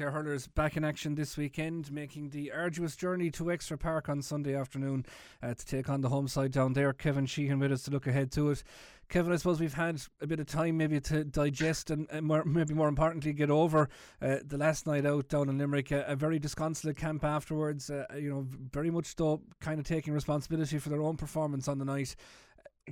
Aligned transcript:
Clare 0.00 0.12
Hurlers 0.12 0.46
back 0.46 0.78
in 0.78 0.84
action 0.84 1.14
this 1.14 1.36
weekend, 1.36 1.92
making 1.92 2.30
the 2.30 2.50
arduous 2.52 2.96
journey 2.96 3.30
to 3.32 3.44
Wexford 3.44 3.80
Park 3.80 4.08
on 4.08 4.22
Sunday 4.22 4.54
afternoon 4.54 5.04
uh, 5.42 5.52
to 5.52 5.66
take 5.66 5.90
on 5.90 6.00
the 6.00 6.08
home 6.08 6.26
side 6.26 6.52
down 6.52 6.72
there. 6.72 6.94
Kevin 6.94 7.26
Sheehan 7.26 7.58
with 7.58 7.70
us 7.70 7.82
to 7.82 7.90
look 7.90 8.06
ahead 8.06 8.32
to 8.32 8.48
it. 8.48 8.62
Kevin, 9.10 9.30
I 9.30 9.36
suppose 9.36 9.60
we've 9.60 9.74
had 9.74 10.00
a 10.22 10.26
bit 10.26 10.40
of 10.40 10.46
time 10.46 10.78
maybe 10.78 11.00
to 11.00 11.24
digest 11.24 11.90
and, 11.90 12.06
and 12.10 12.24
more, 12.24 12.42
maybe 12.46 12.72
more 12.72 12.88
importantly 12.88 13.34
get 13.34 13.50
over 13.50 13.90
uh, 14.22 14.36
the 14.42 14.56
last 14.56 14.86
night 14.86 15.04
out 15.04 15.28
down 15.28 15.50
in 15.50 15.58
Limerick. 15.58 15.90
A, 15.90 16.02
a 16.06 16.16
very 16.16 16.38
disconsolate 16.38 16.96
camp 16.96 17.22
afterwards. 17.22 17.90
Uh, 17.90 18.06
you 18.16 18.30
know, 18.30 18.46
very 18.72 18.90
much 18.90 19.14
though 19.16 19.42
kind 19.60 19.78
of 19.78 19.84
taking 19.84 20.14
responsibility 20.14 20.78
for 20.78 20.88
their 20.88 21.02
own 21.02 21.18
performance 21.18 21.68
on 21.68 21.76
the 21.76 21.84
night. 21.84 22.16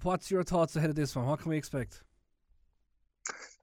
What's 0.02 0.30
your 0.30 0.42
thoughts 0.42 0.76
ahead 0.76 0.90
of 0.90 0.96
this 0.96 1.16
one? 1.16 1.24
What 1.24 1.40
can 1.40 1.48
we 1.48 1.56
expect? 1.56 2.02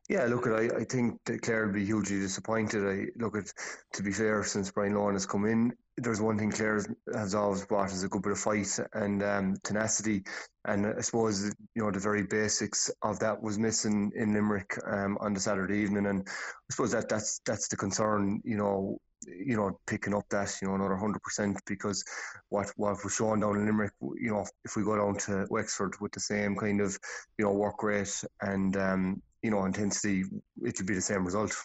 Yeah, 0.08 0.26
look, 0.26 0.46
I, 0.46 0.70
I 0.82 0.84
think 0.84 1.20
Clare 1.42 1.66
will 1.66 1.74
be 1.74 1.86
hugely 1.86 2.20
disappointed. 2.20 2.86
I 2.86 3.08
look 3.20 3.36
at 3.36 3.52
to 3.94 4.04
be 4.04 4.12
fair, 4.12 4.44
since 4.44 4.70
Brian 4.70 4.94
Lohan 4.94 5.14
has 5.14 5.26
come 5.26 5.46
in, 5.46 5.74
there's 5.98 6.22
one 6.22 6.38
thing 6.38 6.52
Clare 6.52 6.80
has 7.12 7.34
always 7.34 7.66
brought 7.66 7.92
is 7.92 8.04
a 8.04 8.08
good 8.08 8.22
bit 8.22 8.34
of 8.34 8.40
fight 8.40 8.80
and 8.94 9.24
um, 9.24 9.56
tenacity, 9.64 10.24
and 10.66 10.86
I 10.86 11.02
suppose 11.02 11.46
you 11.74 11.84
know 11.84 11.90
the 11.90 12.00
very 12.00 12.22
basics 12.22 12.92
of 13.02 13.18
that 13.20 13.42
was 13.42 13.58
missing 13.58 14.12
in 14.16 14.34
Limerick 14.34 14.78
um, 14.86 15.18
on 15.22 15.34
the 15.34 15.40
Saturday 15.40 15.80
evening, 15.80 16.06
and 16.06 16.28
I 16.28 16.70
suppose 16.70 16.92
that 16.92 17.10
that's 17.10 17.42
that's 17.44 17.68
the 17.70 17.78
concern. 17.78 18.42
You 18.44 18.58
know, 18.58 19.00
you 19.28 19.56
know, 19.56 19.80
picking 19.88 20.14
up 20.14 20.26
that, 20.30 20.54
you 20.62 20.68
know, 20.68 20.76
another 20.76 20.96
100% 20.96 21.58
because 21.66 22.04
what, 22.50 22.72
what 22.76 23.04
was 23.04 23.16
shown 23.16 23.40
down 23.40 23.58
in 23.58 23.66
Limerick, 23.66 23.94
you 24.20 24.30
know, 24.30 24.46
if 24.64 24.76
we 24.76 24.84
go 24.84 24.98
down 24.98 25.18
to 25.18 25.48
Wexford 25.50 25.96
with 26.00 26.12
the 26.12 26.20
same 26.20 26.56
kind 26.56 26.82
of, 26.82 26.98
you 27.38 27.46
know, 27.46 27.54
work 27.54 27.82
rate 27.82 28.24
and, 28.42 28.76
um, 28.78 29.22
you 29.46 29.52
know, 29.52 29.64
intensity, 29.66 30.24
it 30.64 30.78
would 30.78 30.88
be 30.88 30.96
the 30.96 31.02
same 31.02 31.24
result. 31.24 31.56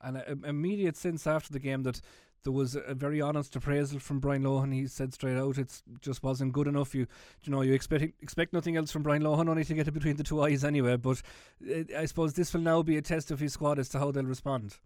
And 0.00 0.16
an 0.16 0.44
immediate 0.44 0.96
sense 0.96 1.26
after 1.26 1.52
the 1.52 1.60
game 1.60 1.84
that 1.84 2.00
there 2.42 2.52
was 2.52 2.74
a 2.74 2.94
very 2.94 3.20
honest 3.20 3.54
appraisal 3.54 4.00
from 4.00 4.18
Brian 4.18 4.42
Lohan. 4.42 4.74
He 4.74 4.88
said 4.88 5.14
straight 5.14 5.36
out, 5.36 5.58
it 5.58 5.80
just 6.00 6.24
wasn't 6.24 6.52
good 6.52 6.66
enough. 6.66 6.92
You, 6.94 7.06
you 7.44 7.52
know, 7.52 7.62
you 7.62 7.72
expect 7.72 8.02
expect 8.20 8.52
nothing 8.52 8.76
else 8.76 8.90
from 8.90 9.04
Brian 9.04 9.22
Lohan, 9.22 9.48
only 9.48 9.64
to 9.64 9.74
get 9.74 9.86
it 9.86 9.92
between 9.92 10.16
the 10.16 10.24
two 10.24 10.42
eyes 10.42 10.64
anyway. 10.64 10.96
But 10.96 11.22
uh, 11.70 11.84
I 11.96 12.06
suppose 12.06 12.34
this 12.34 12.52
will 12.52 12.62
now 12.62 12.82
be 12.82 12.96
a 12.96 13.02
test 13.02 13.30
of 13.30 13.38
his 13.38 13.52
squad 13.52 13.78
as 13.78 13.88
to 13.90 14.00
how 14.00 14.10
they'll 14.10 14.24
respond. 14.24 14.78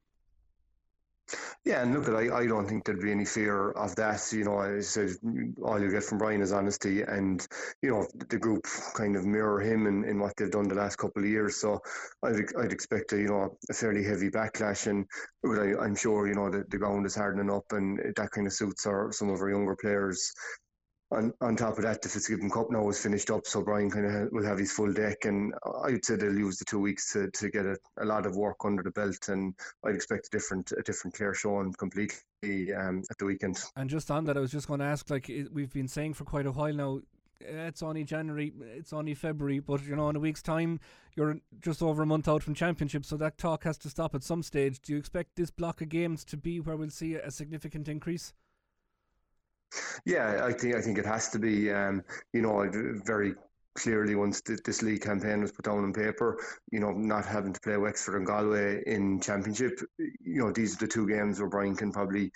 Yeah, 1.65 1.83
and 1.83 1.93
look, 1.93 2.09
I, 2.09 2.37
I 2.37 2.47
don't 2.47 2.69
think 2.69 2.85
there'd 2.85 3.01
be 3.01 3.11
any 3.11 3.25
fear 3.25 3.73
of 3.73 3.97
that. 3.97 4.23
You 4.33 4.45
know, 4.45 4.59
I 4.59 4.81
said 4.81 5.11
all 5.63 5.81
you 5.81 5.91
get 5.91 6.05
from 6.05 6.19
Brian 6.19 6.41
is 6.41 6.53
honesty, 6.53 7.03
and 7.03 7.45
you 7.83 7.91
know 7.91 8.07
the 8.29 8.39
group 8.39 8.65
kind 8.95 9.17
of 9.17 9.27
mirror 9.27 9.61
him 9.61 9.87
in, 9.87 10.05
in 10.05 10.21
what 10.21 10.35
they've 10.37 10.51
done 10.51 10.69
the 10.69 10.77
last 10.77 10.97
couple 10.97 11.23
of 11.23 11.29
years. 11.29 11.57
So 11.57 11.81
I'd, 12.23 12.37
I'd 12.57 12.73
expect 12.73 13.13
a 13.13 13.17
you 13.17 13.29
know 13.29 13.57
a 13.69 13.75
fairly 13.75 14.05
heavy 14.05 14.31
backlash, 14.31 14.87
and 14.87 15.07
I, 15.45 15.85
am 15.85 15.97
sure 15.97 16.29
you 16.29 16.35
know 16.35 16.51
the, 16.51 16.65
the 16.69 16.79
ground 16.79 17.07
is 17.07 17.17
hardening 17.17 17.51
up, 17.51 17.65
and 17.73 17.99
that 18.17 18.31
kind 18.31 18.47
of 18.47 18.53
suits 18.53 18.87
our 18.87 19.11
some 19.11 19.31
of 19.31 19.41
our 19.41 19.51
younger 19.51 19.77
players 19.77 20.33
on, 21.11 21.33
on 21.41 21.57
top 21.57 21.79
of 21.79 21.85
that, 21.85 22.03
the 22.03 22.09
Fitzgibbon 22.09 22.51
Cup 22.51 22.71
now 22.71 22.89
is 22.89 23.01
finished 23.01 23.31
up, 23.31 23.47
so 23.47 23.63
Brian 23.63 23.91
kind 23.91 24.07
of 24.07 24.33
will 24.33 24.45
have 24.45 24.59
his 24.59 24.73
full 24.73 24.93
deck, 24.93 25.25
and 25.25 25.55
I'd 25.85 26.05
say 26.05 26.17
they'll 26.17 26.37
use 26.37 26.59
the 26.59 26.65
two 26.65 26.81
weeks 26.81 27.13
to, 27.13 27.31
to 27.31 27.49
get 27.51 27.65
a, 27.65 27.77
a 28.01 28.05
lot 28.05 28.27
of 28.27 28.37
work 28.37 28.57
under 28.65 28.83
the 28.83 28.91
belt, 28.91 29.29
and 29.29 29.55
I'd 29.85 29.95
expect 29.95 30.27
a 30.27 30.31
different 30.31 30.73
a 30.73 30.83
different 30.83 31.15
Clare 31.17 31.35
showing 31.35 31.73
completely 31.75 32.75
um, 32.77 33.03
at 33.11 33.19
the 33.19 33.25
weekend. 33.25 33.59
And 33.77 33.89
just 33.89 34.11
on 34.11 34.25
that, 34.25 34.37
I 34.37 34.41
was 34.41 34.51
just 34.51 34.67
going 34.67 34.81
to 34.81 34.87
ask, 34.87 35.09
like 35.09 35.31
we've 35.53 35.73
been 35.73 35.89
saying 35.89 36.15
for 36.15 36.25
quite 36.25 36.47
a 36.47 36.53
while 36.53 36.75
now, 36.75 37.01
it's 37.41 37.83
only 37.83 38.03
January, 38.03 38.53
it's 38.75 38.93
only 38.93 39.15
February, 39.15 39.61
but 39.61 39.85
you 39.85 39.95
know, 39.95 40.09
in 40.09 40.17
a 40.17 40.21
week's 40.21 40.43
time, 40.43 40.81
you're 41.15 41.39
just 41.61 41.83
over 41.83 42.03
a 42.03 42.07
month 42.07 42.27
out 42.27 42.43
from 42.43 42.55
championship, 42.55 43.05
so 43.05 43.17
that 43.17 43.39
talk 43.39 43.63
has 43.63 43.79
to 43.79 43.89
stop 43.89 44.15
at 44.15 44.25
some 44.25 44.43
stage. 44.43 44.81
Do 44.81 44.93
you 44.93 44.99
expect 44.99 45.37
this 45.37 45.51
block 45.51 45.81
of 45.81 45.89
games 45.89 46.25
to 46.25 46.37
be 46.37 46.59
where 46.59 46.77
we'll 46.77 46.91
see 46.91 47.15
a 47.15 47.31
significant 47.31 47.89
increase? 47.89 48.33
Yeah, 50.05 50.45
I 50.45 50.53
think 50.53 50.75
I 50.75 50.81
think 50.81 50.99
it 50.99 51.07
has 51.07 51.29
to 51.31 51.39
be. 51.39 51.71
Um, 51.71 52.03
you 52.33 52.43
know, 52.43 52.69
very 53.05 53.35
clearly 53.77 54.15
once 54.15 54.41
this 54.41 54.83
league 54.83 55.03
campaign 55.03 55.43
was 55.43 55.53
put 55.53 55.67
down 55.67 55.85
on 55.85 55.93
paper, 55.93 56.39
you 56.73 56.81
know, 56.81 56.93
not 56.93 57.27
having 57.27 57.53
to 57.53 57.61
play 57.61 57.77
Wexford 57.77 58.17
and 58.17 58.27
Galway 58.27 58.83
in 58.87 59.21
championship, 59.21 59.79
you 59.99 60.43
know, 60.43 60.51
these 60.51 60.75
are 60.75 60.79
the 60.79 60.89
two 60.89 61.07
games 61.07 61.39
where 61.39 61.49
Brian 61.49 61.77
can 61.77 61.93
probably 61.93 62.33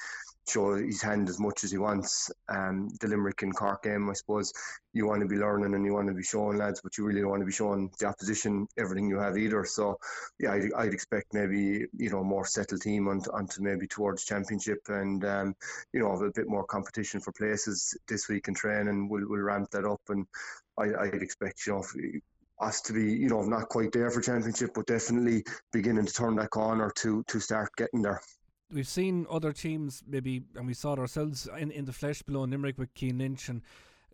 show 0.48 0.74
his 0.74 1.02
hand 1.02 1.28
as 1.28 1.38
much 1.38 1.64
as 1.64 1.70
he 1.70 1.78
wants. 1.78 2.30
Um, 2.48 2.88
the 3.00 3.08
Limerick 3.08 3.42
and 3.42 3.54
Cork 3.54 3.84
game, 3.84 4.08
I 4.10 4.14
suppose, 4.14 4.52
you 4.92 5.06
want 5.06 5.20
to 5.20 5.28
be 5.28 5.36
learning 5.36 5.74
and 5.74 5.84
you 5.84 5.94
want 5.94 6.08
to 6.08 6.14
be 6.14 6.22
showing 6.22 6.58
lads, 6.58 6.80
but 6.82 6.96
you 6.98 7.04
really 7.04 7.20
don't 7.20 7.30
want 7.30 7.42
to 7.42 7.46
be 7.46 7.52
showing 7.52 7.90
the 7.98 8.06
opposition 8.06 8.66
everything 8.78 9.08
you 9.08 9.18
have 9.18 9.38
either. 9.38 9.64
So, 9.64 9.98
yeah, 10.38 10.52
I'd, 10.52 10.72
I'd 10.76 10.94
expect 10.94 11.32
maybe 11.32 11.86
you 11.96 12.10
know 12.10 12.20
a 12.20 12.24
more 12.24 12.46
settled 12.46 12.82
team 12.82 13.08
onto, 13.08 13.30
onto 13.32 13.62
maybe 13.62 13.86
towards 13.86 14.24
championship 14.24 14.80
and 14.88 15.24
um, 15.24 15.54
you 15.92 16.00
know 16.00 16.12
a 16.12 16.32
bit 16.32 16.48
more 16.48 16.64
competition 16.64 17.20
for 17.20 17.32
places 17.32 17.96
this 18.08 18.28
week 18.28 18.48
in 18.48 18.54
training. 18.54 19.08
We'll 19.08 19.28
we'll 19.28 19.40
ramp 19.40 19.70
that 19.70 19.84
up, 19.84 20.02
and 20.08 20.26
I, 20.78 20.92
I'd 21.02 21.22
expect 21.22 21.66
you 21.66 21.74
know 21.74 21.84
us 22.60 22.82
to 22.82 22.92
be, 22.92 23.12
you 23.14 23.28
know, 23.28 23.42
not 23.42 23.70
quite 23.70 23.90
there 23.90 24.10
for 24.10 24.20
championship, 24.20 24.72
but 24.74 24.86
definitely 24.86 25.42
beginning 25.72 26.04
to 26.04 26.12
turn 26.12 26.36
that 26.36 26.50
corner 26.50 26.90
to 26.96 27.24
to 27.28 27.40
start 27.40 27.70
getting 27.76 28.02
there 28.02 28.20
we've 28.72 28.88
seen 28.88 29.26
other 29.30 29.52
teams 29.52 30.02
maybe, 30.06 30.42
and 30.56 30.66
we 30.66 30.74
saw 30.74 30.94
it 30.94 30.98
ourselves 30.98 31.48
in, 31.58 31.70
in 31.70 31.84
the 31.84 31.92
flesh 31.92 32.22
below 32.22 32.42
Limerick 32.44 32.78
with 32.78 32.90
Cian 32.94 33.18
Lynch 33.18 33.48
and 33.48 33.62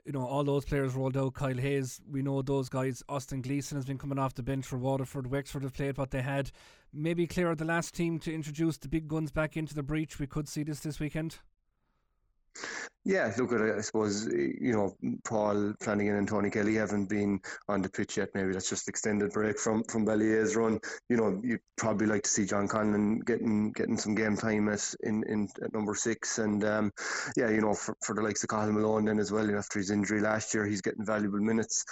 you 0.04 0.12
know 0.12 0.24
all 0.24 0.44
those 0.44 0.64
players 0.64 0.94
rolled 0.94 1.16
out. 1.16 1.34
Kyle 1.34 1.56
Hayes, 1.56 2.00
we 2.08 2.22
know 2.22 2.40
those 2.40 2.68
guys. 2.68 3.02
Austin 3.08 3.42
Gleeson 3.42 3.76
has 3.76 3.84
been 3.84 3.98
coming 3.98 4.18
off 4.18 4.34
the 4.34 4.42
bench 4.42 4.64
for 4.64 4.78
Waterford. 4.78 5.26
Wexford 5.26 5.64
have 5.64 5.74
played 5.74 5.98
what 5.98 6.10
they 6.12 6.22
had. 6.22 6.52
Maybe 6.92 7.26
Clare 7.26 7.50
are 7.50 7.56
the 7.56 7.64
last 7.64 7.94
team 7.94 8.18
to 8.20 8.32
introduce 8.32 8.78
the 8.78 8.88
big 8.88 9.08
guns 9.08 9.32
back 9.32 9.56
into 9.56 9.74
the 9.74 9.82
breach. 9.82 10.18
We 10.18 10.28
could 10.28 10.48
see 10.48 10.62
this 10.62 10.80
this 10.80 11.00
weekend. 11.00 11.38
Yeah, 13.04 13.32
look 13.38 13.52
at. 13.52 13.60
I 13.60 13.82
suppose 13.82 14.26
you 14.26 14.72
know 14.72 14.96
Paul 15.24 15.74
Flanagan 15.80 16.16
and 16.16 16.26
Tony 16.26 16.50
Kelly 16.50 16.74
haven't 16.74 17.06
been 17.06 17.38
on 17.68 17.80
the 17.80 17.88
pitch 17.88 18.16
yet. 18.16 18.30
Maybe 18.34 18.52
that's 18.52 18.68
just 18.68 18.88
extended 18.88 19.32
break 19.32 19.60
from 19.60 19.84
from 19.84 20.04
Ballyea's 20.04 20.56
run. 20.56 20.80
You 21.08 21.16
know, 21.16 21.40
you'd 21.44 21.60
probably 21.76 22.08
like 22.08 22.24
to 22.24 22.30
see 22.30 22.46
John 22.46 22.66
Conlon 22.66 23.24
getting 23.24 23.70
getting 23.70 23.96
some 23.96 24.16
game 24.16 24.36
time 24.36 24.68
at 24.68 24.92
in, 25.04 25.22
in 25.28 25.48
at 25.62 25.72
number 25.72 25.94
six, 25.94 26.38
and 26.38 26.64
um, 26.64 26.92
yeah, 27.36 27.48
you 27.48 27.60
know, 27.60 27.74
for, 27.74 27.94
for 28.02 28.16
the 28.16 28.22
likes 28.22 28.42
of 28.42 28.48
Cathal 28.48 28.72
Malone 28.72 29.04
then 29.04 29.20
as 29.20 29.30
well. 29.30 29.46
You 29.46 29.52
know, 29.52 29.58
after 29.58 29.78
his 29.78 29.92
injury 29.92 30.20
last 30.20 30.52
year, 30.52 30.66
he's 30.66 30.82
getting 30.82 31.06
valuable 31.06 31.38
minutes. 31.38 31.84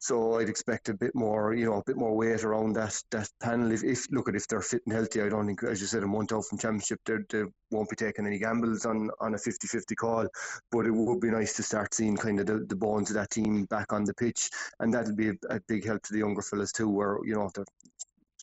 So 0.00 0.38
I'd 0.38 0.48
expect 0.48 0.88
a 0.88 0.94
bit 0.94 1.14
more, 1.14 1.54
you 1.54 1.66
know, 1.66 1.74
a 1.74 1.84
bit 1.84 1.96
more 1.96 2.14
weight 2.16 2.44
around 2.44 2.74
that 2.74 3.02
that 3.10 3.28
panel. 3.40 3.72
If, 3.72 3.82
if 3.82 4.06
look 4.12 4.28
at 4.28 4.36
if 4.36 4.46
they're 4.46 4.60
fit 4.60 4.82
and 4.86 4.94
healthy, 4.94 5.22
I 5.22 5.28
don't 5.28 5.46
think, 5.46 5.62
as 5.64 5.80
you 5.80 5.88
said, 5.88 6.04
a 6.04 6.06
month 6.06 6.32
out 6.32 6.44
from 6.46 6.58
championship, 6.58 7.00
they 7.04 7.44
won't 7.70 7.90
be 7.90 7.96
taking 7.96 8.26
any 8.26 8.38
gambles 8.38 8.86
on 8.86 9.10
on 9.20 9.34
a 9.34 9.38
50-50 9.38 9.96
call. 9.96 10.28
But 10.70 10.86
it 10.86 10.92
would 10.92 11.20
be 11.20 11.30
nice 11.30 11.56
to 11.56 11.62
start 11.64 11.94
seeing 11.94 12.16
kind 12.16 12.38
of 12.38 12.46
the, 12.46 12.64
the 12.68 12.76
bones 12.76 13.10
of 13.10 13.14
that 13.14 13.30
team 13.30 13.64
back 13.64 13.92
on 13.92 14.04
the 14.04 14.14
pitch, 14.14 14.50
and 14.78 14.94
that'll 14.94 15.16
be 15.16 15.30
a, 15.30 15.34
a 15.50 15.60
big 15.66 15.84
help 15.84 16.02
to 16.04 16.12
the 16.12 16.20
younger 16.20 16.42
fellas 16.42 16.72
too. 16.72 16.88
Where 16.88 17.18
you 17.24 17.34
know 17.34 17.50
they're 17.54 17.64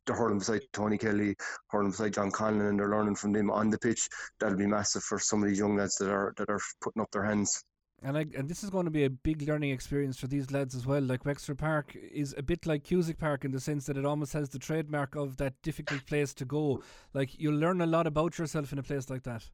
they're 0.05 0.15
hurling 0.15 0.39
beside 0.39 0.61
Tony 0.73 0.97
Kelly, 0.97 1.35
hurling 1.67 1.91
beside 1.91 2.13
John 2.13 2.31
Conlon, 2.31 2.69
and 2.69 2.79
they're 2.79 2.89
learning 2.89 3.15
from 3.15 3.33
them 3.33 3.49
on 3.49 3.69
the 3.69 3.79
pitch. 3.79 4.07
That'll 4.39 4.57
be 4.57 4.67
massive 4.67 5.03
for 5.03 5.19
some 5.19 5.41
of 5.41 5.49
these 5.49 5.59
young 5.59 5.77
lads 5.77 5.95
that 5.97 6.09
are 6.09 6.33
that 6.37 6.49
are 6.49 6.59
putting 6.81 7.01
up 7.01 7.11
their 7.11 7.23
hands. 7.23 7.63
And, 8.05 8.15
I, 8.19 8.27
and 8.37 8.47
this 8.47 8.63
is 8.63 8.69
going 8.69 8.85
to 8.85 8.91
be 8.91 9.05
a 9.05 9.09
big 9.09 9.41
learning 9.47 9.71
experience 9.71 10.19
for 10.19 10.27
these 10.27 10.51
lads 10.51 10.75
as 10.75 10.85
well. 10.85 11.01
Like 11.01 11.25
Wexford 11.25 11.57
Park 11.57 11.97
is 12.13 12.35
a 12.37 12.43
bit 12.43 12.67
like 12.67 12.83
Cusack 12.83 13.17
Park 13.17 13.43
in 13.43 13.51
the 13.51 13.59
sense 13.59 13.87
that 13.87 13.97
it 13.97 14.05
almost 14.05 14.31
has 14.33 14.47
the 14.49 14.59
trademark 14.59 15.15
of 15.15 15.37
that 15.37 15.59
difficult 15.63 16.05
place 16.05 16.31
to 16.35 16.45
go. 16.45 16.83
Like 17.15 17.39
you'll 17.39 17.57
learn 17.57 17.81
a 17.81 17.87
lot 17.87 18.05
about 18.05 18.37
yourself 18.37 18.71
in 18.71 18.77
a 18.77 18.83
place 18.83 19.09
like 19.09 19.23
that. 19.23 19.49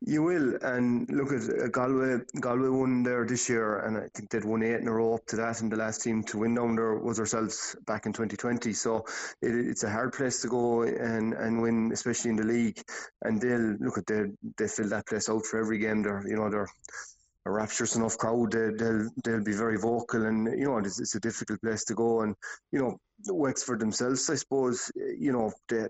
You 0.00 0.22
will, 0.22 0.58
and 0.62 1.08
look 1.10 1.32
at 1.32 1.48
uh, 1.48 1.68
Galway. 1.68 2.18
Galway 2.38 2.68
won 2.68 3.02
there 3.02 3.24
this 3.24 3.48
year, 3.48 3.78
and 3.86 3.96
I 3.96 4.08
think 4.14 4.28
they'd 4.28 4.44
won 4.44 4.62
eight 4.62 4.80
in 4.80 4.88
a 4.88 4.92
row 4.92 5.14
up 5.14 5.26
to 5.26 5.36
that. 5.36 5.62
And 5.62 5.72
the 5.72 5.76
last 5.76 6.02
team 6.02 6.22
to 6.24 6.38
win 6.38 6.54
down 6.54 6.76
there 6.76 6.96
was 6.96 7.18
ourselves 7.18 7.74
back 7.86 8.04
in 8.04 8.12
2020. 8.12 8.72
So 8.74 9.04
it, 9.40 9.54
it's 9.54 9.82
a 9.82 9.90
hard 9.90 10.12
place 10.12 10.42
to 10.42 10.48
go 10.48 10.82
and, 10.82 11.32
and 11.32 11.62
win, 11.62 11.90
especially 11.92 12.30
in 12.30 12.36
the 12.36 12.44
league. 12.44 12.82
And 13.22 13.40
they'll 13.40 13.76
look 13.80 13.96
at 13.96 14.06
they 14.06 14.24
they 14.58 14.68
fill 14.68 14.90
that 14.90 15.06
place 15.06 15.30
out 15.30 15.46
for 15.46 15.58
every 15.58 15.78
game. 15.78 16.02
They're 16.02 16.22
you 16.26 16.36
know 16.36 16.50
they're 16.50 16.68
a 17.46 17.50
rapturous 17.50 17.96
enough 17.96 18.18
crowd. 18.18 18.52
They, 18.52 18.70
they'll 18.76 19.08
they'll 19.22 19.44
be 19.44 19.52
very 19.52 19.78
vocal, 19.78 20.26
and 20.26 20.46
you 20.58 20.66
know 20.66 20.78
it's, 20.78 21.00
it's 21.00 21.14
a 21.14 21.20
difficult 21.20 21.62
place 21.62 21.84
to 21.84 21.94
go. 21.94 22.22
And 22.22 22.34
you 22.72 22.80
know 22.80 22.98
Wexford 23.28 23.80
themselves, 23.80 24.28
I 24.28 24.34
suppose, 24.34 24.90
you 24.96 25.32
know 25.32 25.52
they 25.68 25.86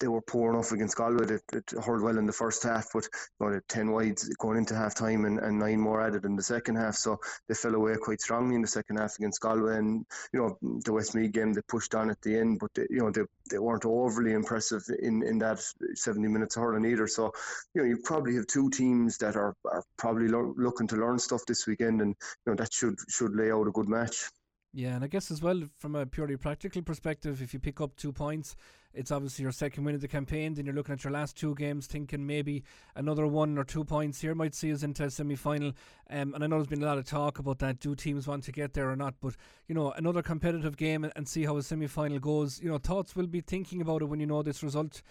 they 0.00 0.08
were 0.08 0.22
poor 0.22 0.52
enough 0.52 0.72
against 0.72 0.96
Galway. 0.96 1.26
It, 1.26 1.42
it 1.52 1.70
hurled 1.84 2.02
well 2.02 2.18
in 2.18 2.26
the 2.26 2.32
first 2.32 2.62
half, 2.62 2.88
but 2.92 3.06
you 3.40 3.50
know, 3.50 3.60
ten 3.68 3.92
wides 3.92 4.28
going 4.36 4.58
into 4.58 4.74
half 4.74 4.94
time 4.94 5.24
and, 5.24 5.38
and 5.38 5.58
nine 5.58 5.78
more 5.78 6.00
added 6.00 6.24
in 6.24 6.36
the 6.36 6.42
second 6.42 6.76
half. 6.76 6.96
So 6.96 7.18
they 7.48 7.54
fell 7.54 7.74
away 7.74 7.96
quite 8.00 8.20
strongly 8.20 8.56
in 8.56 8.62
the 8.62 8.68
second 8.68 8.96
half 8.96 9.16
against 9.16 9.40
Galway. 9.40 9.76
And 9.76 10.04
you 10.32 10.40
know 10.40 10.80
the 10.84 10.92
Westmeath 10.92 11.32
game 11.32 11.52
they 11.52 11.60
pushed 11.68 11.94
on 11.94 12.10
at 12.10 12.20
the 12.22 12.36
end, 12.36 12.58
but 12.58 12.72
they, 12.74 12.86
you 12.90 12.98
know 12.98 13.10
they, 13.10 13.22
they 13.50 13.58
weren't 13.58 13.84
overly 13.84 14.32
impressive 14.32 14.82
in, 15.00 15.22
in 15.22 15.38
that 15.38 15.62
seventy 15.94 16.28
minutes 16.28 16.56
of 16.56 16.62
hurling 16.62 16.90
either. 16.90 17.06
So 17.06 17.32
you 17.74 17.82
know 17.82 17.88
you 17.88 17.98
probably 18.02 18.34
have 18.36 18.46
two 18.46 18.70
teams 18.70 19.18
that 19.18 19.36
are, 19.36 19.54
are 19.64 19.84
probably 19.98 20.28
lo- 20.28 20.54
looking 20.56 20.88
to 20.88 20.96
learn 20.96 21.18
stuff 21.18 21.42
this 21.46 21.66
weekend, 21.66 22.00
and 22.00 22.14
you 22.46 22.52
know 22.52 22.56
that 22.56 22.72
should 22.72 22.96
should 23.08 23.36
lay 23.36 23.52
out 23.52 23.68
a 23.68 23.72
good 23.72 23.88
match. 23.88 24.30
Yeah, 24.72 24.94
and 24.94 25.02
I 25.02 25.08
guess 25.08 25.32
as 25.32 25.42
well 25.42 25.62
from 25.78 25.96
a 25.96 26.06
purely 26.06 26.36
practical 26.36 26.80
perspective, 26.80 27.42
if 27.42 27.52
you 27.52 27.58
pick 27.58 27.80
up 27.80 27.96
two 27.96 28.12
points, 28.12 28.54
it's 28.94 29.10
obviously 29.10 29.42
your 29.42 29.50
second 29.50 29.84
win 29.84 29.96
of 29.96 30.00
the 30.00 30.06
campaign. 30.06 30.54
Then 30.54 30.64
you're 30.64 30.74
looking 30.74 30.92
at 30.92 31.02
your 31.02 31.12
last 31.12 31.36
two 31.36 31.56
games, 31.56 31.88
thinking 31.88 32.24
maybe 32.24 32.62
another 32.94 33.26
one 33.26 33.58
or 33.58 33.64
two 33.64 33.82
points 33.84 34.20
here 34.20 34.34
might 34.34 34.54
see 34.54 34.72
us 34.72 34.84
into 34.84 35.04
a 35.04 35.10
semi 35.10 35.34
final. 35.34 35.72
Um, 36.08 36.34
and 36.34 36.44
I 36.44 36.46
know 36.46 36.56
there's 36.56 36.68
been 36.68 36.84
a 36.84 36.86
lot 36.86 36.98
of 36.98 37.04
talk 37.04 37.40
about 37.40 37.58
that. 37.60 37.80
Do 37.80 37.96
teams 37.96 38.28
want 38.28 38.44
to 38.44 38.52
get 38.52 38.74
there 38.74 38.90
or 38.90 38.96
not? 38.96 39.14
But, 39.20 39.34
you 39.66 39.74
know, 39.74 39.90
another 39.92 40.22
competitive 40.22 40.76
game 40.76 41.02
and, 41.02 41.12
and 41.16 41.28
see 41.28 41.44
how 41.44 41.56
a 41.56 41.62
semi 41.62 41.88
final 41.88 42.20
goes. 42.20 42.60
You 42.60 42.70
know, 42.70 42.78
thoughts 42.78 43.16
will 43.16 43.26
be 43.26 43.40
thinking 43.40 43.80
about 43.80 44.02
it 44.02 44.06
when 44.06 44.20
you 44.20 44.26
know 44.26 44.42
this 44.42 44.62
result 44.62 45.02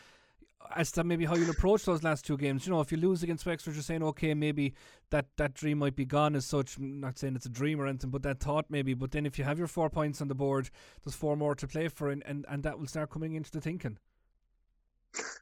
as 0.75 0.91
to 0.91 1.03
maybe 1.03 1.25
how 1.25 1.35
you'll 1.35 1.49
approach 1.49 1.85
those 1.85 2.03
last 2.03 2.25
two 2.25 2.37
games. 2.37 2.65
You 2.65 2.73
know, 2.73 2.81
if 2.81 2.91
you 2.91 2.97
lose 2.97 3.23
against 3.23 3.45
Wexford, 3.45 3.73
you're 3.73 3.83
saying, 3.83 4.03
okay, 4.03 4.33
maybe 4.33 4.73
that, 5.09 5.27
that 5.37 5.53
dream 5.53 5.79
might 5.79 5.95
be 5.95 6.05
gone 6.05 6.35
as 6.35 6.45
such. 6.45 6.77
I'm 6.77 6.99
not 6.99 7.17
saying 7.17 7.35
it's 7.35 7.45
a 7.45 7.49
dream 7.49 7.79
or 7.79 7.87
anything, 7.87 8.09
but 8.09 8.23
that 8.23 8.39
thought 8.39 8.65
maybe. 8.69 8.93
But 8.93 9.11
then 9.11 9.25
if 9.25 9.37
you 9.39 9.45
have 9.45 9.57
your 9.57 9.67
four 9.67 9.89
points 9.89 10.21
on 10.21 10.27
the 10.27 10.35
board, 10.35 10.69
there's 11.03 11.15
four 11.15 11.35
more 11.35 11.55
to 11.55 11.67
play 11.67 11.87
for, 11.87 12.09
and, 12.09 12.23
and, 12.25 12.45
and 12.49 12.63
that 12.63 12.77
will 12.77 12.87
start 12.87 13.09
coming 13.09 13.33
into 13.33 13.51
the 13.51 13.61
thinking. 13.61 13.97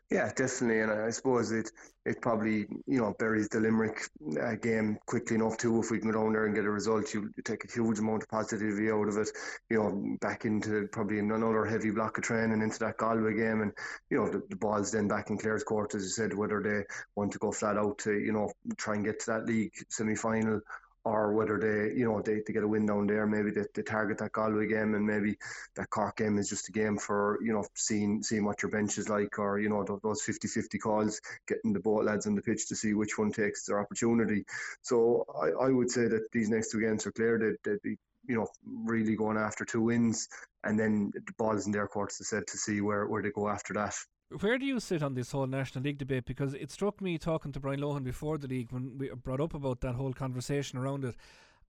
Yeah, 0.09 0.31
definitely, 0.33 0.79
and 0.79 0.91
I 0.91 1.09
suppose 1.09 1.51
it 1.51 1.69
it 2.05 2.21
probably 2.21 2.65
you 2.85 2.99
know 3.01 3.13
buries 3.19 3.49
the 3.49 3.59
Limerick 3.59 3.99
uh, 4.41 4.55
game 4.55 4.97
quickly 5.05 5.35
enough 5.35 5.57
too. 5.57 5.81
If 5.81 5.91
we 5.91 5.99
can 5.99 6.11
go 6.11 6.23
down 6.23 6.31
there 6.31 6.45
and 6.45 6.55
get 6.55 6.63
a 6.63 6.69
result, 6.69 7.13
you, 7.13 7.29
take 7.43 7.65
a 7.65 7.71
huge 7.71 7.99
amount 7.99 8.23
of 8.23 8.29
positivity 8.29 8.89
out 8.89 9.09
of 9.09 9.17
it. 9.17 9.29
You 9.69 9.79
know, 9.79 10.17
back 10.21 10.45
into 10.45 10.87
probably 10.93 11.19
another 11.19 11.65
heavy 11.65 11.91
block 11.91 12.17
of 12.17 12.23
training 12.23 12.61
into 12.61 12.79
that 12.79 12.97
Galway 12.97 13.33
game, 13.33 13.61
and 13.61 13.73
you 14.09 14.17
know 14.17 14.29
the, 14.29 14.41
the 14.49 14.55
ball's 14.55 14.91
then 14.91 15.09
back 15.09 15.29
in 15.29 15.37
Clare's 15.37 15.65
court, 15.65 15.93
as 15.93 16.03
you 16.03 16.09
said, 16.09 16.33
whether 16.33 16.61
they 16.61 16.83
want 17.15 17.33
to 17.33 17.39
go 17.39 17.51
flat 17.51 17.77
out 17.77 17.97
to 17.99 18.13
you 18.13 18.31
know 18.31 18.49
try 18.77 18.95
and 18.95 19.03
get 19.03 19.19
to 19.19 19.31
that 19.31 19.45
league 19.45 19.73
semi 19.89 20.15
final 20.15 20.61
or 21.07 21.33
whether 21.33 21.57
they, 21.57 21.97
you 21.97 22.05
know, 22.05 22.21
they, 22.21 22.41
they 22.45 22.53
get 22.53 22.63
a 22.63 22.67
win 22.67 22.85
down 22.85 23.07
there. 23.07 23.25
Maybe 23.25 23.51
they, 23.51 23.63
they 23.73 23.81
target 23.81 24.17
that 24.17 24.33
Galway 24.33 24.67
game, 24.67 24.93
and 24.93 25.05
maybe 25.05 25.37
that 25.75 25.89
Cork 25.89 26.17
game 26.17 26.37
is 26.37 26.49
just 26.49 26.69
a 26.69 26.71
game 26.71 26.97
for 26.97 27.39
you 27.41 27.53
know 27.53 27.65
seeing 27.75 28.21
seeing 28.23 28.45
what 28.45 28.61
your 28.61 28.71
bench 28.71 28.97
is 28.97 29.09
like, 29.09 29.39
or 29.39 29.59
you 29.59 29.69
know 29.69 29.83
those 29.83 30.21
50-50 30.21 30.79
calls, 30.79 31.21
getting 31.47 31.73
the 31.73 31.79
boat 31.79 32.05
lads 32.05 32.27
on 32.27 32.35
the 32.35 32.41
pitch 32.41 32.67
to 32.67 32.75
see 32.75 32.93
which 32.93 33.17
one 33.17 33.31
takes 33.31 33.65
their 33.65 33.79
opportunity. 33.79 34.45
So 34.81 35.25
I, 35.41 35.67
I 35.67 35.69
would 35.69 35.89
say 35.89 36.07
that 36.07 36.31
these 36.31 36.49
next 36.49 36.71
two 36.71 36.81
games 36.81 37.05
are 37.05 37.11
clear. 37.11 37.39
They'd, 37.39 37.71
they'd 37.71 37.81
be 37.81 37.97
you 38.27 38.35
know 38.35 38.47
really 38.65 39.15
going 39.15 39.37
after 39.37 39.63
two 39.63 39.81
wins, 39.81 40.27
and 40.63 40.77
then 40.79 41.11
the 41.13 41.33
ball 41.37 41.55
is 41.55 41.65
in 41.65 41.71
their 41.71 41.87
courts 41.87 42.17
to 42.17 42.25
said 42.25 42.47
to 42.47 42.57
see 42.57 42.81
where 42.81 43.07
where 43.07 43.21
they 43.21 43.31
go 43.31 43.47
after 43.47 43.73
that 43.75 43.95
where 44.29 44.57
do 44.57 44.65
you 44.65 44.79
sit 44.79 45.03
on 45.03 45.13
this 45.13 45.31
whole 45.31 45.47
National 45.47 45.83
League 45.83 45.97
debate? 45.97 46.25
Because 46.25 46.53
it 46.53 46.71
struck 46.71 47.01
me 47.01 47.17
talking 47.17 47.51
to 47.53 47.59
Brian 47.59 47.79
Lohan 47.79 48.03
before 48.03 48.37
the 48.37 48.47
league 48.47 48.71
when 48.71 48.97
we 48.97 49.09
brought 49.09 49.39
up 49.39 49.53
about 49.53 49.81
that 49.81 49.95
whole 49.95 50.13
conversation 50.13 50.77
around 50.77 51.05
it. 51.05 51.15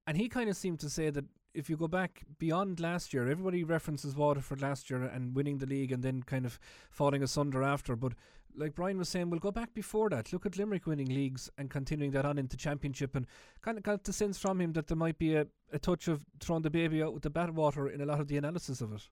And 0.06 0.16
he 0.16 0.28
kind 0.28 0.48
of 0.50 0.56
seemed 0.56 0.80
to 0.80 0.90
say 0.90 1.10
that 1.10 1.24
if 1.54 1.70
you 1.70 1.76
go 1.76 1.88
back 1.88 2.24
beyond 2.38 2.80
last 2.80 3.12
year, 3.12 3.28
everybody 3.28 3.62
references 3.62 4.16
Waterford 4.16 4.60
last 4.60 4.90
year 4.90 5.02
and 5.02 5.34
winning 5.34 5.58
the 5.58 5.66
league 5.66 5.92
and 5.92 6.02
then 6.02 6.22
kind 6.22 6.46
of 6.46 6.58
falling 6.90 7.22
asunder 7.22 7.62
after. 7.62 7.94
But 7.94 8.14
like 8.56 8.74
Brian 8.74 8.98
was 8.98 9.08
saying, 9.08 9.30
we'll 9.30 9.40
go 9.40 9.50
back 9.50 9.72
before 9.74 10.08
that. 10.10 10.32
Look 10.32 10.46
at 10.46 10.56
Limerick 10.56 10.86
winning 10.86 11.08
leagues 11.08 11.50
and 11.58 11.70
continuing 11.70 12.10
that 12.12 12.24
on 12.24 12.38
into 12.38 12.56
championship, 12.56 13.14
and 13.14 13.26
kind 13.62 13.78
of 13.78 13.84
got 13.84 14.04
the 14.04 14.12
sense 14.12 14.38
from 14.38 14.60
him 14.60 14.72
that 14.72 14.88
there 14.88 14.96
might 14.96 15.18
be 15.18 15.34
a, 15.34 15.46
a 15.72 15.78
touch 15.78 16.08
of 16.08 16.24
throwing 16.40 16.62
the 16.62 16.70
baby 16.70 17.02
out 17.02 17.14
with 17.14 17.22
the 17.22 17.30
bathwater 17.30 17.92
in 17.92 18.00
a 18.00 18.06
lot 18.06 18.20
of 18.20 18.28
the 18.28 18.36
analysis 18.36 18.80
of 18.80 18.92
it. 18.92 19.08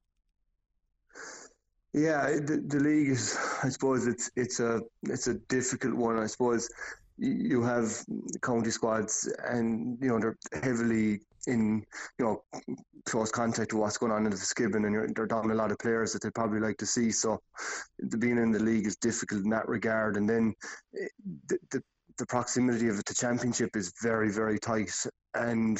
Yeah, 1.96 2.26
the, 2.26 2.62
the 2.66 2.78
league 2.78 3.08
is. 3.08 3.38
I 3.62 3.70
suppose 3.70 4.06
it's 4.06 4.30
it's 4.36 4.60
a 4.60 4.82
it's 5.04 5.28
a 5.28 5.34
difficult 5.48 5.94
one. 5.94 6.18
I 6.18 6.26
suppose 6.26 6.68
you 7.16 7.62
have 7.62 8.04
county 8.42 8.70
squads, 8.70 9.32
and 9.48 9.96
you 10.02 10.08
know 10.08 10.20
they're 10.20 10.36
heavily 10.62 11.20
in 11.46 11.86
you 12.18 12.24
know 12.24 12.44
close 13.06 13.30
contact 13.30 13.72
with 13.72 13.80
what's 13.80 13.96
going 13.96 14.12
on 14.12 14.26
in 14.26 14.30
the 14.30 14.36
Fitzgibbon, 14.36 14.84
and 14.84 15.16
they're 15.16 15.26
down 15.26 15.50
a 15.50 15.54
lot 15.54 15.72
of 15.72 15.78
players 15.78 16.12
that 16.12 16.22
they'd 16.22 16.34
probably 16.34 16.60
like 16.60 16.76
to 16.78 16.86
see. 16.86 17.10
So, 17.10 17.40
the 17.98 18.18
being 18.18 18.36
in 18.36 18.52
the 18.52 18.62
league 18.62 18.86
is 18.86 18.96
difficult 18.96 19.44
in 19.44 19.50
that 19.50 19.66
regard. 19.66 20.18
And 20.18 20.28
then 20.28 20.54
eh, 21.00 21.08
the, 21.48 21.58
the 21.70 21.82
the 22.18 22.26
proximity 22.26 22.88
of 22.88 23.02
to 23.04 23.14
championship 23.14 23.74
is 23.74 23.94
very 24.02 24.30
very 24.30 24.58
tight, 24.58 24.92
and 25.32 25.78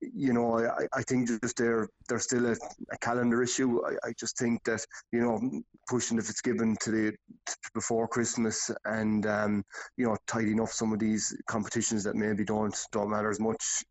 you 0.00 0.32
know, 0.32 0.58
I, 0.58 0.86
I 0.92 1.02
think 1.02 1.28
just 1.28 1.56
there 1.56 1.88
there's 2.08 2.24
still 2.24 2.46
a, 2.46 2.56
a 2.92 2.98
calendar 3.00 3.42
issue. 3.42 3.82
I, 3.84 4.08
I, 4.08 4.12
just 4.18 4.38
think 4.38 4.64
that 4.64 4.84
you 5.12 5.20
know 5.20 5.62
pushing 5.88 6.16
the 6.16 6.22
Fitzgibbon 6.22 6.76
to 6.82 6.90
the 6.90 7.12
to 7.46 7.56
before 7.74 8.08
Christmas 8.08 8.70
and 8.84 9.26
um, 9.26 9.64
you 9.96 10.06
know 10.06 10.16
tidying 10.26 10.60
up 10.60 10.68
some 10.68 10.92
of 10.92 10.98
these 10.98 11.36
competitions 11.46 12.04
that 12.04 12.16
maybe 12.16 12.44
don't 12.44 12.76
don't 12.92 13.10
matter 13.10 13.30
as 13.30 13.40
much 13.40 13.84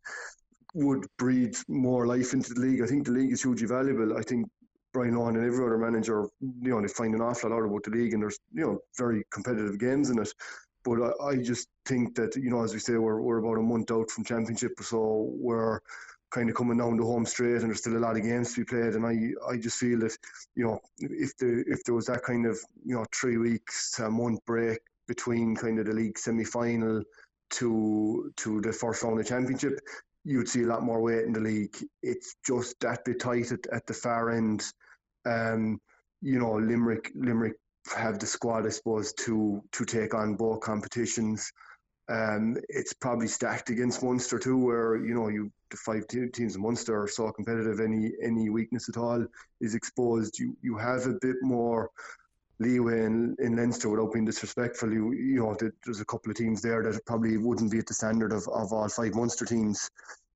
would 0.74 1.06
breathe 1.18 1.58
more 1.68 2.06
life 2.06 2.34
into 2.34 2.54
the 2.54 2.62
league. 2.62 2.82
I 2.82 2.88
think 2.88 3.06
the 3.06 3.12
league 3.12 3.32
is 3.32 3.42
hugely 3.42 3.68
valuable. 3.68 4.18
I 4.18 4.22
think 4.22 4.48
Brian 4.94 5.14
Lohan 5.14 5.36
and 5.36 5.46
every 5.46 5.66
other 5.66 5.78
manager, 5.78 6.28
you 6.42 6.72
know, 6.72 6.82
they 6.82 6.88
find 6.88 7.14
an 7.14 7.22
awful 7.22 7.52
lot 7.52 7.64
about 7.64 7.84
the 7.84 7.92
league, 7.92 8.14
and 8.14 8.22
there's 8.22 8.40
you 8.54 8.66
know 8.66 8.80
very 8.98 9.24
competitive 9.32 9.80
games 9.80 10.10
in 10.10 10.20
it. 10.20 10.34
But 10.84 11.02
I, 11.02 11.26
I, 11.28 11.36
just 11.38 11.68
think 11.86 12.16
that, 12.16 12.36
you 12.36 12.50
know, 12.50 12.64
as 12.64 12.74
we 12.74 12.80
say, 12.80 12.96
we're, 12.96 13.22
we're 13.22 13.40
about 13.40 13.58
a 13.58 13.62
month 13.62 13.92
out 13.92 14.10
from 14.10 14.24
championship, 14.24 14.72
so 14.82 15.30
we're 15.34 15.80
kind 16.32 16.50
of 16.50 16.56
coming 16.56 16.78
down 16.78 16.98
the 16.98 17.04
home 17.04 17.26
straight 17.26 17.56
and 17.56 17.70
there's 17.70 17.80
still 17.80 17.98
a 17.98 18.00
lot 18.00 18.16
of 18.16 18.24
games 18.24 18.54
to 18.54 18.62
be 18.62 18.66
played. 18.66 18.94
And 18.94 19.06
I, 19.06 19.52
I 19.52 19.58
just 19.58 19.78
feel 19.78 20.00
that, 20.00 20.16
you 20.56 20.66
know, 20.66 20.80
if 21.00 21.36
the 21.38 21.64
if 21.68 21.84
there 21.84 21.96
was 21.96 22.06
that 22.06 22.24
kind 22.24 22.46
of, 22.46 22.58
you 22.86 22.96
know, 22.96 23.06
three 23.14 23.38
weeks 23.38 24.00
a 24.00 24.10
month 24.10 24.44
break 24.46 24.80
between 25.08 25.56
kind 25.56 25.80
of 25.80 25.88
the 25.88 25.94
league 25.94 26.18
semi 26.18 26.44
final 26.44 27.04
to 27.52 28.32
to 28.38 28.62
the 28.62 28.72
first 28.72 29.04
round 29.04 29.20
of 29.20 29.26
the 29.26 29.30
championship, 29.30 29.80
you'd 30.24 30.50
see 30.50 30.64
a 30.64 30.68
lot 30.68 30.84
more 30.84 31.02
weight 31.02 31.26
in 31.26 31.34
the 31.34 31.40
league. 31.40 31.76
It's 32.04 32.36
just 32.46 32.80
that 32.82 33.04
bit 33.06 33.20
tight 33.20 33.52
at, 33.52 33.66
at 33.72 33.86
the 33.88 33.94
far 33.94 34.32
end. 34.32 34.64
Um, 35.26 35.80
you 36.22 36.40
know, 36.40 36.54
Limerick 36.54 37.12
Limerick 37.16 37.56
have 37.96 38.20
the 38.20 38.26
squad, 38.26 38.66
I 38.66 38.70
suppose, 38.70 39.14
to 39.26 39.64
to 39.72 39.86
take 39.86 40.14
on 40.14 40.36
both 40.36 40.62
competitions. 40.62 41.52
Um, 42.10 42.58
it's 42.70 42.94
probably 42.94 43.28
stacked 43.28 43.70
against 43.70 44.04
Munster 44.04 44.40
too, 44.40 44.58
where 44.58 44.98
you 44.98 45.14
know 45.14 45.28
you 45.28 45.52
the 45.70 45.78
five 45.78 46.08
teams 46.08 46.56
in 46.56 46.62
Munster 46.62 47.02
are 47.02 47.08
so 47.08 47.32
competitive. 47.32 47.80
Any 47.80 48.12
any 48.22 48.50
weakness 48.50 48.90
at 48.90 48.98
all 48.98 49.26
is 49.62 49.76
exposed. 49.76 50.40
You 50.40 50.58
you 50.62 50.78
have 50.78 51.06
a 51.06 51.20
bit 51.22 51.36
more 51.42 51.92
leeway 52.60 53.06
in, 53.06 53.36
in 53.40 53.56
Leinster 53.56 53.90
without 53.90 54.14
being 54.14 54.26
disrespectful. 54.26 54.92
You, 54.92 55.14
you 55.14 55.40
know, 55.40 55.56
there's 55.86 56.02
a 56.02 56.06
couple 56.06 56.30
of 56.30 56.38
teams 56.38 56.62
there 56.62 56.84
that 56.84 57.06
probably 57.06 57.38
wouldn't 57.38 57.72
be 57.72 57.80
at 57.80 57.88
the 57.88 57.94
standard 57.94 58.34
of, 58.34 58.48
of 58.50 58.74
all 58.74 58.90
five 58.90 59.16
Munster 59.16 59.46
teams. 59.46 59.90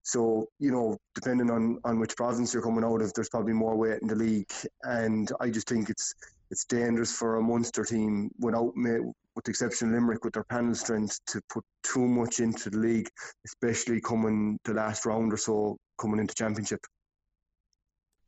So, 0.04 0.48
you 0.60 0.72
know, 0.72 0.98
depending 1.16 1.50
on, 1.50 1.80
on 1.84 2.00
which 2.00 2.16
province 2.16 2.54
you're 2.54 2.64
coming 2.64 2.84
out 2.84 3.02
of, 3.02 3.14
there's 3.14 3.30
probably 3.30 3.54
more 3.54 3.76
weight 3.76 4.02
in 4.02 4.08
the 4.08 4.16
league. 4.16 4.52
And 4.84 5.32
I 5.40 5.50
just 5.50 5.68
think 5.68 5.90
it's 5.90 6.14
it's 6.54 6.66
dangerous 6.66 7.12
for 7.12 7.38
a 7.38 7.42
Munster 7.42 7.84
team 7.84 8.30
without 8.38 8.76
with 8.76 9.44
the 9.44 9.50
exception 9.50 9.88
of 9.88 9.96
Limerick 9.96 10.24
with 10.24 10.36
their 10.36 10.44
panel 10.44 10.76
strength 10.76 11.20
to 11.26 11.42
put 11.50 11.64
too 11.82 12.08
much 12.08 12.40
into 12.40 12.70
the 12.70 12.78
league, 12.78 13.10
especially 13.44 14.00
coming 14.00 14.60
the 14.64 14.76
last 14.76 15.04
round 15.08 15.34
or 15.34 15.38
so 15.38 15.78
coming 15.98 16.20
into 16.20 16.36
championship. 16.36 16.80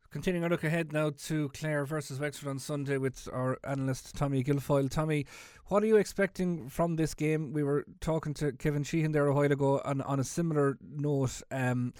Continuing 0.09 0.43
our 0.43 0.49
look 0.49 0.63
ahead 0.63 0.91
now 0.91 1.11
to 1.25 1.49
Clare 1.49 1.85
versus 1.85 2.19
Wexford 2.19 2.49
on 2.49 2.57
Sunday 2.57 2.97
with 2.97 3.29
our 3.31 3.59
analyst 3.63 4.15
Tommy 4.15 4.43
Guilfoyle. 4.43 4.89
Tommy, 4.89 5.27
what 5.67 5.83
are 5.83 5.87
you 5.87 5.97
expecting 5.97 6.67
from 6.67 6.95
this 6.95 7.13
game? 7.13 7.53
We 7.53 7.61
were 7.61 7.85
talking 8.01 8.33
to 8.35 8.53
Kevin 8.53 8.81
Sheehan 8.81 9.11
there 9.11 9.27
a 9.27 9.35
while 9.35 9.51
ago 9.51 9.81
on, 9.85 10.01
on 10.01 10.19
a 10.19 10.23
similar 10.23 10.79
note. 10.81 11.43
Um, 11.51 11.93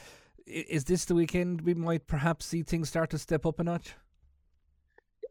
is 0.47 0.85
this 0.85 1.05
the 1.05 1.13
weekend 1.13 1.61
we 1.61 1.75
might 1.75 2.07
perhaps 2.07 2.47
see 2.47 2.63
things 2.63 2.89
start 2.89 3.11
to 3.11 3.19
step 3.19 3.45
up 3.45 3.59
a 3.59 3.63
notch? 3.63 3.93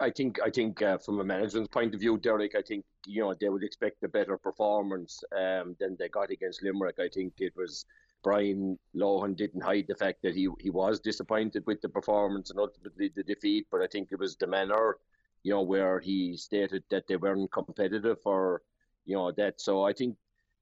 I 0.01 0.11
think 0.11 0.41
I 0.43 0.51
think 0.51 0.83
uh, 0.83 0.99
from 0.99 1.21
a 1.21 1.25
management 1.25 1.71
point 1.71 1.95
of 1.95 2.01
view, 2.01 2.19
Derek, 2.19 2.55
I 2.55 2.63
think 2.63 2.85
you 3.07 3.23
know 3.23 3.35
they 3.35 3.49
would 3.49 3.63
expect 3.63 4.03
a 4.03 4.09
better 4.09 4.37
performance 4.37 5.23
um, 5.37 5.77
than 5.79 5.97
they 5.99 6.09
got 6.09 6.31
against 6.31 6.63
Limerick. 6.63 6.99
I 6.99 7.09
think 7.09 7.35
it 7.39 7.55
was 7.57 7.85
Brian 8.23 8.79
Lohan 8.97 9.37
didn't 9.37 9.63
hide 9.63 9.87
the 9.87 9.95
fact 9.95 10.23
that 10.23 10.35
he 10.35 10.49
he 10.59 10.71
was 10.71 11.01
disappointed 11.01 11.65
with 11.67 11.81
the 11.83 11.89
performance 11.89 12.51
and 12.51 12.59
ultimately 12.59 13.13
the 13.15 13.23
defeat, 13.23 13.67
but 13.71 13.83
I 13.83 13.87
think 13.87 14.09
it 14.11 14.19
was 14.19 14.37
the 14.37 14.47
manner, 14.47 14.99
you 15.43 15.53
know, 15.53 15.63
where 15.63 16.01
he 16.01 16.37
stated 16.37 16.83
that 16.91 17.07
they 17.07 17.17
weren't 17.17 17.53
competitive 17.53 18.19
or 18.25 18.63
you 19.05 19.17
know 19.17 19.31
that. 19.33 19.61
So 19.61 19.85
I 19.85 19.93
think 19.93 20.17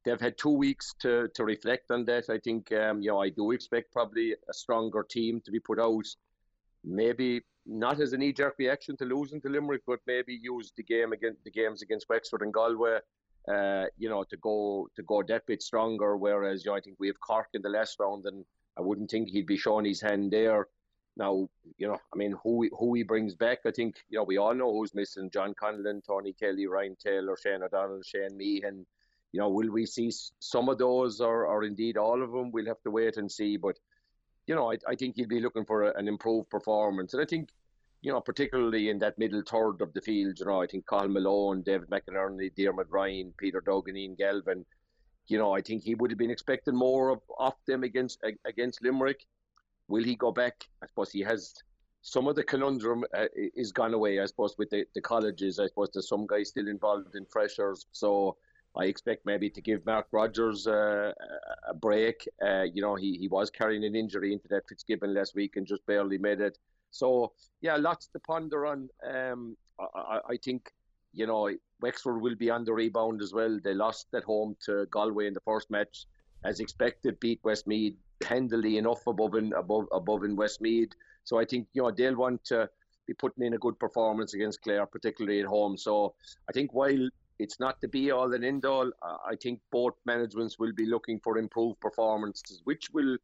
they've 0.04 0.20
had 0.20 0.36
two 0.36 0.50
weeks 0.50 0.94
to 1.00 1.28
to 1.34 1.44
reflect 1.44 1.90
on 1.90 2.04
that. 2.06 2.28
I 2.28 2.38
think 2.38 2.72
um, 2.72 3.00
you 3.00 3.10
know 3.10 3.20
I 3.20 3.28
do 3.30 3.52
expect 3.52 3.92
probably 3.92 4.32
a 4.32 4.52
stronger 4.52 5.02
team 5.02 5.40
to 5.44 5.50
be 5.50 5.60
put 5.60 5.78
out. 5.78 6.06
Maybe 6.84 7.42
not 7.64 8.00
as 8.00 8.12
a 8.12 8.18
knee 8.18 8.32
jerk 8.32 8.54
reaction 8.58 8.96
to 8.96 9.04
losing 9.04 9.40
to 9.42 9.48
Limerick, 9.48 9.82
but 9.86 10.00
maybe 10.06 10.38
use 10.42 10.72
the 10.76 10.82
game 10.82 11.12
against 11.12 11.44
the 11.44 11.50
games 11.50 11.82
against 11.82 12.08
Wexford 12.08 12.42
and 12.42 12.52
Galway, 12.52 12.98
uh, 13.48 13.84
you 13.96 14.08
know, 14.08 14.24
to 14.24 14.36
go 14.38 14.88
to 14.96 15.02
go 15.02 15.22
that 15.22 15.46
bit 15.46 15.62
stronger. 15.62 16.16
Whereas, 16.16 16.64
you 16.64 16.70
know, 16.70 16.76
I 16.76 16.80
think 16.80 16.96
we 16.98 17.06
have 17.06 17.20
Cork 17.20 17.48
in 17.54 17.62
the 17.62 17.68
last 17.68 17.98
round, 18.00 18.26
and 18.26 18.44
I 18.76 18.80
wouldn't 18.80 19.10
think 19.10 19.28
he'd 19.28 19.46
be 19.46 19.56
showing 19.56 19.84
his 19.84 20.00
hand 20.00 20.32
there. 20.32 20.66
Now, 21.16 21.48
you 21.76 21.86
know, 21.86 21.98
I 22.12 22.16
mean, 22.16 22.34
who 22.42 22.68
who 22.76 22.94
he 22.94 23.02
brings 23.02 23.34
back, 23.34 23.58
I 23.66 23.70
think, 23.70 23.96
you 24.08 24.18
know, 24.18 24.24
we 24.24 24.38
all 24.38 24.54
know 24.54 24.72
who's 24.72 24.94
missing: 24.94 25.30
John 25.30 25.54
Conlon, 25.54 26.02
Tony 26.04 26.32
Kelly, 26.32 26.66
Ryan 26.66 26.96
Taylor, 26.96 27.36
Shane 27.36 27.62
O'Donnell, 27.62 28.02
Shane 28.02 28.36
Meehan. 28.36 28.86
You 29.32 29.40
know, 29.40 29.50
will 29.50 29.70
we 29.70 29.86
see 29.86 30.10
some 30.40 30.68
of 30.68 30.78
those, 30.78 31.20
or, 31.20 31.46
or 31.46 31.64
indeed 31.64 31.96
all 31.96 32.22
of 32.22 32.32
them? 32.32 32.50
We'll 32.50 32.66
have 32.66 32.82
to 32.82 32.90
wait 32.90 33.16
and 33.16 33.30
see. 33.30 33.56
But 33.56 33.78
you 34.46 34.54
know, 34.54 34.72
I, 34.72 34.78
I 34.88 34.94
think 34.94 35.16
he'll 35.16 35.28
be 35.28 35.40
looking 35.40 35.64
for 35.64 35.84
a, 35.84 35.98
an 35.98 36.08
improved 36.08 36.50
performance. 36.50 37.14
And 37.14 37.22
I 37.22 37.26
think, 37.26 37.50
you 38.00 38.12
know, 38.12 38.20
particularly 38.20 38.88
in 38.88 38.98
that 38.98 39.18
middle 39.18 39.42
third 39.46 39.80
of 39.80 39.92
the 39.92 40.00
field, 40.00 40.38
you 40.38 40.46
know, 40.46 40.62
I 40.62 40.66
think 40.66 40.86
Cathal 40.88 41.08
Malone, 41.08 41.62
David 41.62 41.88
McInerney, 41.90 42.54
Diarmuid 42.54 42.88
Ryan, 42.90 43.32
Peter 43.38 43.60
Duggan, 43.60 43.96
Ian 43.96 44.16
Galvin, 44.16 44.64
you 45.28 45.38
know, 45.38 45.54
I 45.54 45.60
think 45.60 45.82
he 45.82 45.94
would 45.94 46.10
have 46.10 46.18
been 46.18 46.30
expecting 46.30 46.74
more 46.74 47.10
of 47.10 47.20
off 47.38 47.54
them 47.66 47.84
against 47.84 48.22
against 48.44 48.82
Limerick. 48.82 49.24
Will 49.88 50.02
he 50.02 50.16
go 50.16 50.32
back? 50.32 50.68
I 50.82 50.86
suppose 50.86 51.12
he 51.12 51.20
has 51.20 51.54
some 52.02 52.26
of 52.26 52.34
the 52.34 52.42
conundrum 52.42 53.04
uh, 53.16 53.26
is 53.54 53.70
gone 53.70 53.94
away. 53.94 54.20
I 54.20 54.26
suppose 54.26 54.56
with 54.58 54.70
the, 54.70 54.84
the 54.94 55.00
colleges, 55.00 55.60
I 55.60 55.66
suppose 55.68 55.90
there's 55.92 56.08
some 56.08 56.26
guys 56.26 56.48
still 56.48 56.66
involved 56.66 57.14
in 57.14 57.24
freshers, 57.26 57.86
so 57.92 58.36
I 58.76 58.84
expect 58.84 59.26
maybe 59.26 59.50
to 59.50 59.60
give 59.60 59.84
Mark 59.84 60.06
Rogers 60.12 60.66
uh, 60.66 61.12
a 61.68 61.74
break. 61.74 62.26
Uh, 62.44 62.62
you 62.62 62.80
know, 62.80 62.94
he, 62.94 63.18
he 63.18 63.28
was 63.28 63.50
carrying 63.50 63.84
an 63.84 63.94
injury 63.94 64.32
into 64.32 64.48
that 64.48 64.66
Fitzgibbon 64.68 65.12
last 65.12 65.34
week 65.34 65.56
and 65.56 65.66
just 65.66 65.84
barely 65.86 66.16
made 66.18 66.40
it. 66.40 66.56
So 66.90 67.32
yeah, 67.60 67.76
lots 67.76 68.06
to 68.08 68.20
ponder 68.20 68.66
on. 68.66 68.88
Um, 69.06 69.56
I, 69.80 70.20
I 70.30 70.36
think 70.44 70.70
you 71.12 71.26
know 71.26 71.50
Wexford 71.80 72.20
will 72.20 72.36
be 72.36 72.50
on 72.50 72.64
the 72.64 72.72
rebound 72.72 73.20
as 73.20 73.32
well. 73.32 73.58
They 73.62 73.74
lost 73.74 74.08
at 74.14 74.24
home 74.24 74.56
to 74.66 74.86
Galway 74.90 75.26
in 75.26 75.34
the 75.34 75.40
first 75.40 75.70
match, 75.70 76.06
as 76.44 76.60
expected. 76.60 77.18
Beat 77.18 77.40
Westmeath 77.42 77.96
handily 78.22 78.78
enough 78.78 79.06
above 79.06 79.34
in 79.34 79.52
above 79.54 79.86
above 79.92 80.24
in 80.24 80.36
Westmeath. 80.36 80.92
So 81.24 81.38
I 81.38 81.44
think 81.44 81.66
you 81.72 81.82
know 81.82 81.90
they'll 81.90 82.16
want 82.16 82.44
to 82.46 82.68
be 83.06 83.14
putting 83.14 83.44
in 83.44 83.54
a 83.54 83.58
good 83.58 83.78
performance 83.78 84.34
against 84.34 84.62
Clare, 84.62 84.86
particularly 84.86 85.40
at 85.40 85.46
home. 85.46 85.76
So 85.76 86.14
I 86.48 86.52
think 86.52 86.72
while 86.72 87.08
it's 87.42 87.60
not 87.60 87.80
the 87.80 87.88
be 87.88 88.10
all 88.10 88.32
and 88.32 88.44
end 88.44 88.64
all, 88.64 88.90
I 89.02 89.36
think 89.36 89.60
both 89.70 89.94
managements 90.04 90.58
will 90.58 90.72
be 90.72 90.86
looking 90.86 91.20
for 91.20 91.38
improved 91.38 91.80
performances, 91.80 92.60
which 92.64 92.90
will, 92.92 93.16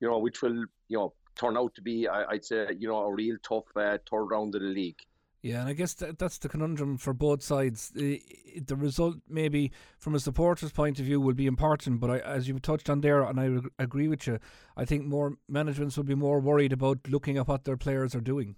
you 0.00 0.08
know, 0.08 0.18
which 0.18 0.42
will 0.42 0.64
you 0.88 0.98
know 0.98 1.14
turn 1.34 1.56
out 1.56 1.74
to 1.74 1.82
be, 1.82 2.08
I'd 2.08 2.44
say, 2.44 2.68
you 2.78 2.88
know, 2.88 2.98
a 2.98 3.12
real 3.12 3.36
tough 3.42 3.64
uh, 3.76 3.98
third 4.10 4.26
round 4.26 4.54
of 4.54 4.60
the 4.60 4.68
league. 4.68 5.00
Yeah, 5.42 5.60
and 5.60 5.68
I 5.68 5.72
guess 5.72 5.94
that, 5.94 6.20
that's 6.20 6.38
the 6.38 6.48
conundrum 6.48 6.98
for 6.98 7.12
both 7.12 7.42
sides. 7.42 7.90
The, 7.90 8.22
the 8.64 8.76
result, 8.76 9.16
maybe 9.28 9.72
from 9.98 10.14
a 10.14 10.20
supporter's 10.20 10.70
point 10.70 11.00
of 11.00 11.04
view, 11.04 11.20
will 11.20 11.34
be 11.34 11.46
important. 11.46 11.98
But 11.98 12.10
I, 12.10 12.18
as 12.18 12.46
you 12.46 12.60
touched 12.60 12.88
on 12.88 13.00
there, 13.00 13.22
and 13.22 13.40
I 13.40 13.82
agree 13.82 14.06
with 14.06 14.28
you, 14.28 14.38
I 14.76 14.84
think 14.84 15.04
more 15.04 15.38
managements 15.48 15.96
will 15.96 16.04
be 16.04 16.14
more 16.14 16.38
worried 16.38 16.72
about 16.72 17.08
looking 17.08 17.38
at 17.38 17.48
what 17.48 17.64
their 17.64 17.76
players 17.76 18.14
are 18.14 18.20
doing. 18.20 18.54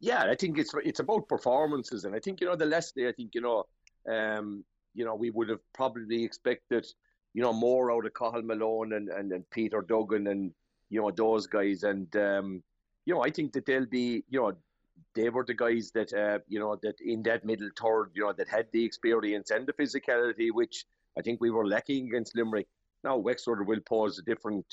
Yeah, 0.00 0.24
I 0.24 0.34
think 0.34 0.58
it's 0.58 0.74
it's 0.84 1.00
about 1.00 1.28
performances, 1.28 2.04
and 2.04 2.14
I 2.14 2.20
think 2.20 2.40
you 2.40 2.46
know 2.46 2.56
the 2.56 2.66
Leslie. 2.66 3.08
I 3.08 3.12
think 3.12 3.34
you 3.34 3.42
know, 3.42 3.64
um, 4.08 4.64
you 4.94 5.04
know, 5.04 5.14
we 5.14 5.30
would 5.30 5.48
have 5.48 5.60
probably 5.74 6.24
expected, 6.24 6.86
you 7.34 7.42
know, 7.42 7.52
more 7.52 7.92
out 7.92 8.06
of 8.06 8.14
Cathal 8.14 8.42
Malone 8.42 8.94
and, 8.94 9.08
and, 9.08 9.32
and 9.32 9.48
Peter 9.50 9.82
Duggan 9.82 10.28
and 10.28 10.52
you 10.90 11.00
know 11.00 11.10
those 11.10 11.46
guys, 11.46 11.82
and 11.82 12.14
um, 12.16 12.62
you 13.04 13.14
know 13.14 13.22
I 13.22 13.30
think 13.30 13.52
that 13.52 13.66
they'll 13.66 13.86
be 13.86 14.24
you 14.28 14.40
know 14.40 14.52
they 15.14 15.28
were 15.28 15.44
the 15.44 15.54
guys 15.54 15.90
that 15.94 16.12
uh, 16.12 16.38
you 16.46 16.58
know 16.58 16.76
that 16.82 17.00
in 17.00 17.22
that 17.24 17.44
middle 17.44 17.70
third, 17.80 18.10
you 18.14 18.22
know, 18.22 18.32
that 18.32 18.48
had 18.48 18.66
the 18.72 18.84
experience 18.84 19.50
and 19.50 19.66
the 19.66 19.72
physicality, 19.72 20.50
which 20.52 20.84
I 21.18 21.22
think 21.22 21.40
we 21.40 21.50
were 21.50 21.66
lacking 21.66 22.08
against 22.08 22.36
Limerick. 22.36 22.68
Now 23.04 23.16
Wexford 23.16 23.66
will 23.66 23.80
pose 23.80 24.20
different 24.26 24.66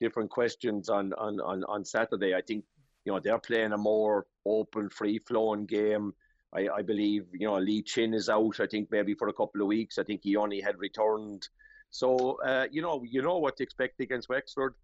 different 0.00 0.30
questions 0.30 0.88
on 0.88 1.12
on 1.14 1.40
on, 1.40 1.64
on 1.64 1.84
Saturday. 1.84 2.34
I 2.34 2.42
think 2.42 2.64
you 3.04 3.12
know 3.12 3.20
they're 3.20 3.38
playing 3.38 3.72
a 3.72 3.78
more 3.78 4.26
open, 4.44 4.90
free 4.90 5.18
flowing 5.18 5.66
game. 5.66 6.12
I, 6.54 6.68
I 6.68 6.82
believe 6.82 7.26
you 7.32 7.46
know 7.46 7.58
Lee 7.58 7.82
Chin 7.82 8.14
is 8.14 8.28
out. 8.28 8.60
I 8.60 8.66
think 8.66 8.88
maybe 8.90 9.14
for 9.14 9.28
a 9.28 9.32
couple 9.32 9.60
of 9.60 9.66
weeks. 9.66 9.98
I 9.98 10.04
think 10.04 10.20
he 10.22 10.36
only 10.36 10.60
had 10.60 10.78
returned. 10.78 11.48
So 11.90 12.38
uh, 12.44 12.66
you 12.70 12.82
know 12.82 13.02
you 13.04 13.22
know 13.22 13.38
what 13.38 13.56
to 13.56 13.62
expect 13.62 14.00
against 14.00 14.28
Wexford. 14.28 14.74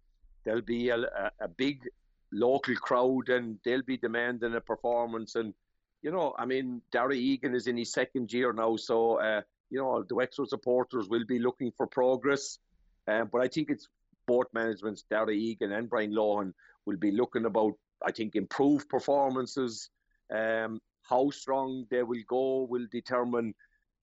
There'll 0.45 0.61
be 0.61 0.89
a, 0.89 0.97
a, 1.41 1.47
big 1.47 1.83
local 2.31 2.75
crowd 2.75 3.29
and 3.29 3.57
they'll 3.63 3.81
be 3.81 3.97
demanding 3.97 4.55
a 4.55 4.61
performance. 4.61 5.35
And, 5.35 5.53
you 6.01 6.11
know, 6.11 6.33
I 6.37 6.45
mean, 6.45 6.81
Darragh 6.91 7.17
Egan 7.17 7.55
is 7.55 7.67
in 7.67 7.77
his 7.77 7.91
second 7.91 8.31
year 8.31 8.53
now, 8.53 8.75
so, 8.75 9.15
uh, 9.19 9.41
you 9.69 9.79
know, 9.79 10.03
the 10.07 10.15
Wexford 10.15 10.49
supporters 10.49 11.09
will 11.09 11.25
be 11.25 11.39
looking 11.39 11.71
for 11.75 11.87
progress. 11.87 12.57
Um, 13.07 13.29
but 13.31 13.41
I 13.41 13.47
think 13.47 13.69
it's 13.69 13.87
both 14.27 14.45
managements, 14.53 15.03
Darragh 15.09 15.37
Egan 15.37 15.71
and 15.71 15.89
Brian 15.89 16.11
Lohan, 16.11 16.53
will 16.85 16.97
be 16.97 17.11
looking 17.11 17.45
about, 17.45 17.73
I 18.05 18.11
think, 18.11 18.35
improved 18.35 18.87
performances. 18.89 19.89
Um, 20.33 20.79
how 21.09 21.29
strong 21.29 21.85
they 21.89 22.03
will 22.03 22.23
go 22.27 22.67
will 22.69 22.87
determine 22.91 23.53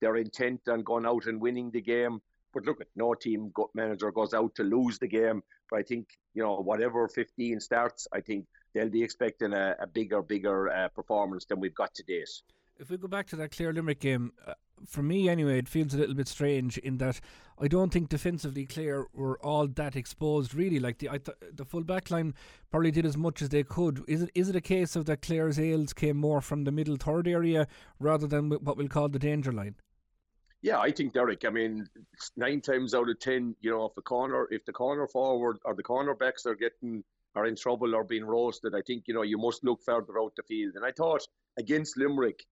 their 0.01 0.17
intent 0.17 0.61
on 0.67 0.83
going 0.83 1.05
out 1.05 1.25
and 1.25 1.41
winning 1.41 1.71
the 1.71 1.81
game. 1.81 2.19
But 2.53 2.65
look, 2.65 2.81
no 2.95 3.13
team 3.13 3.51
manager 3.73 4.11
goes 4.11 4.33
out 4.33 4.55
to 4.55 4.63
lose 4.63 4.99
the 4.99 5.07
game. 5.07 5.41
But 5.69 5.79
I 5.79 5.83
think 5.83 6.07
you 6.33 6.43
know 6.43 6.57
whatever 6.57 7.07
15 7.07 7.59
starts, 7.59 8.07
I 8.13 8.21
think 8.21 8.45
they'll 8.73 8.89
be 8.89 9.03
expecting 9.03 9.53
a, 9.53 9.75
a 9.79 9.87
bigger, 9.87 10.21
bigger 10.21 10.69
uh, 10.69 10.87
performance 10.89 11.45
than 11.45 11.59
we've 11.59 11.75
got 11.75 11.93
to 11.95 12.03
date. 12.03 12.29
If 12.79 12.89
we 12.89 12.97
go 12.97 13.07
back 13.07 13.27
to 13.27 13.35
that 13.37 13.51
Clare 13.51 13.73
Limerick 13.73 13.99
game, 13.99 14.33
uh, 14.45 14.53
for 14.85 15.01
me 15.01 15.29
anyway, 15.29 15.57
it 15.57 15.67
feels 15.67 15.93
a 15.93 15.97
little 15.97 16.15
bit 16.15 16.27
strange 16.27 16.77
in 16.77 16.97
that 16.99 17.19
I 17.59 17.67
don't 17.67 17.91
think 17.91 18.09
defensively 18.09 18.65
Clare 18.65 19.07
were 19.13 19.39
all 19.43 19.67
that 19.67 19.95
exposed. 19.95 20.53
Really, 20.53 20.79
like 20.79 20.99
the 20.99 21.09
th- 21.09 21.53
the 21.53 21.65
full 21.65 21.83
back 21.83 22.11
line 22.11 22.35
probably 22.69 22.91
did 22.91 23.05
as 23.05 23.17
much 23.17 23.41
as 23.41 23.49
they 23.49 23.63
could. 23.63 24.03
Is 24.07 24.21
it 24.21 24.31
is 24.35 24.49
it 24.49 24.55
a 24.55 24.61
case 24.61 24.95
of 24.95 25.05
that 25.05 25.21
Clare's 25.21 25.59
ails 25.59 25.93
came 25.93 26.17
more 26.17 26.41
from 26.41 26.63
the 26.63 26.71
middle 26.71 26.97
third 26.97 27.27
area 27.27 27.67
rather 27.99 28.27
than 28.27 28.49
what 28.49 28.77
we'll 28.77 28.87
call 28.87 29.09
the 29.09 29.19
danger 29.19 29.51
line? 29.51 29.75
Yeah, 30.61 30.79
I 30.79 30.91
think 30.91 31.13
Derek. 31.13 31.45
I 31.45 31.49
mean, 31.49 31.87
nine 32.35 32.61
times 32.61 32.93
out 32.93 33.09
of 33.09 33.19
ten, 33.19 33.55
you 33.61 33.71
know, 33.71 33.85
if 33.85 33.95
the 33.95 34.01
corner, 34.01 34.47
if 34.51 34.65
the 34.65 34.73
corner 34.73 35.07
forward 35.07 35.57
or 35.65 35.75
the 35.75 35.83
corner 35.83 36.13
backs 36.13 36.45
are 36.45 36.55
getting 36.55 37.03
are 37.35 37.45
in 37.45 37.55
trouble 37.55 37.95
or 37.95 38.03
being 38.03 38.25
roasted, 38.25 38.73
I 38.75 38.81
think 38.85 39.03
you 39.07 39.13
know 39.13 39.21
you 39.23 39.37
must 39.37 39.63
look 39.63 39.81
further 39.83 40.19
out 40.19 40.35
the 40.35 40.43
field. 40.43 40.73
And 40.75 40.85
I 40.85 40.91
thought 40.91 41.27
against 41.57 41.97
Limerick, 41.97 42.45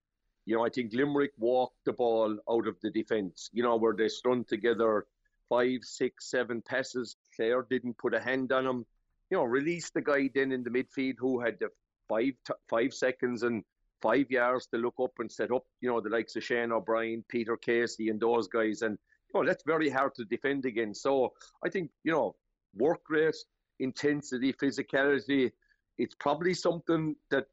you 0.45 0.55
know, 0.55 0.65
I 0.65 0.69
think 0.69 0.93
Limerick 0.93 1.31
walked 1.37 1.83
the 1.85 1.93
ball 1.93 2.37
out 2.49 2.67
of 2.67 2.75
the 2.81 2.91
defence. 2.91 3.49
You 3.53 3.63
know, 3.63 3.75
where 3.75 3.93
they 3.93 4.07
strung 4.07 4.43
together 4.45 5.05
five, 5.49 5.79
six, 5.83 6.29
seven 6.29 6.61
passes. 6.61 7.15
Clare 7.35 7.65
didn't 7.69 7.97
put 7.97 8.13
a 8.13 8.19
hand 8.19 8.51
on 8.51 8.65
them. 8.65 8.85
You 9.29 9.37
know, 9.37 9.43
release 9.43 9.89
the 9.89 10.01
guy 10.01 10.29
then 10.33 10.51
in 10.51 10.63
the 10.63 10.69
midfield 10.69 11.15
who 11.17 11.39
had 11.39 11.57
the 11.59 11.69
five 12.07 12.33
t- 12.45 12.53
five 12.69 12.93
seconds 12.93 13.43
and 13.43 13.63
five 14.01 14.29
yards 14.29 14.67
to 14.67 14.77
look 14.77 14.95
up 15.01 15.13
and 15.19 15.31
set 15.31 15.51
up, 15.51 15.63
you 15.81 15.89
know, 15.89 15.99
the 15.99 16.09
likes 16.09 16.35
of 16.35 16.43
Shane 16.43 16.71
O'Brien, 16.71 17.23
Peter 17.27 17.57
Casey, 17.57 18.09
and 18.09 18.19
those 18.19 18.47
guys. 18.47 18.83
And, 18.83 18.97
you 19.33 19.39
know, 19.39 19.47
that's 19.47 19.63
very 19.63 19.89
hard 19.89 20.13
to 20.15 20.25
defend 20.25 20.65
against. 20.65 21.01
So 21.01 21.33
I 21.63 21.69
think, 21.69 21.89
you 22.03 22.11
know, 22.11 22.35
work 22.75 23.01
rate, 23.09 23.35
intensity, 23.79 24.53
physicality, 24.53 25.51
it's 25.97 26.15
probably 26.15 26.53
something 26.53 27.15
that 27.31 27.47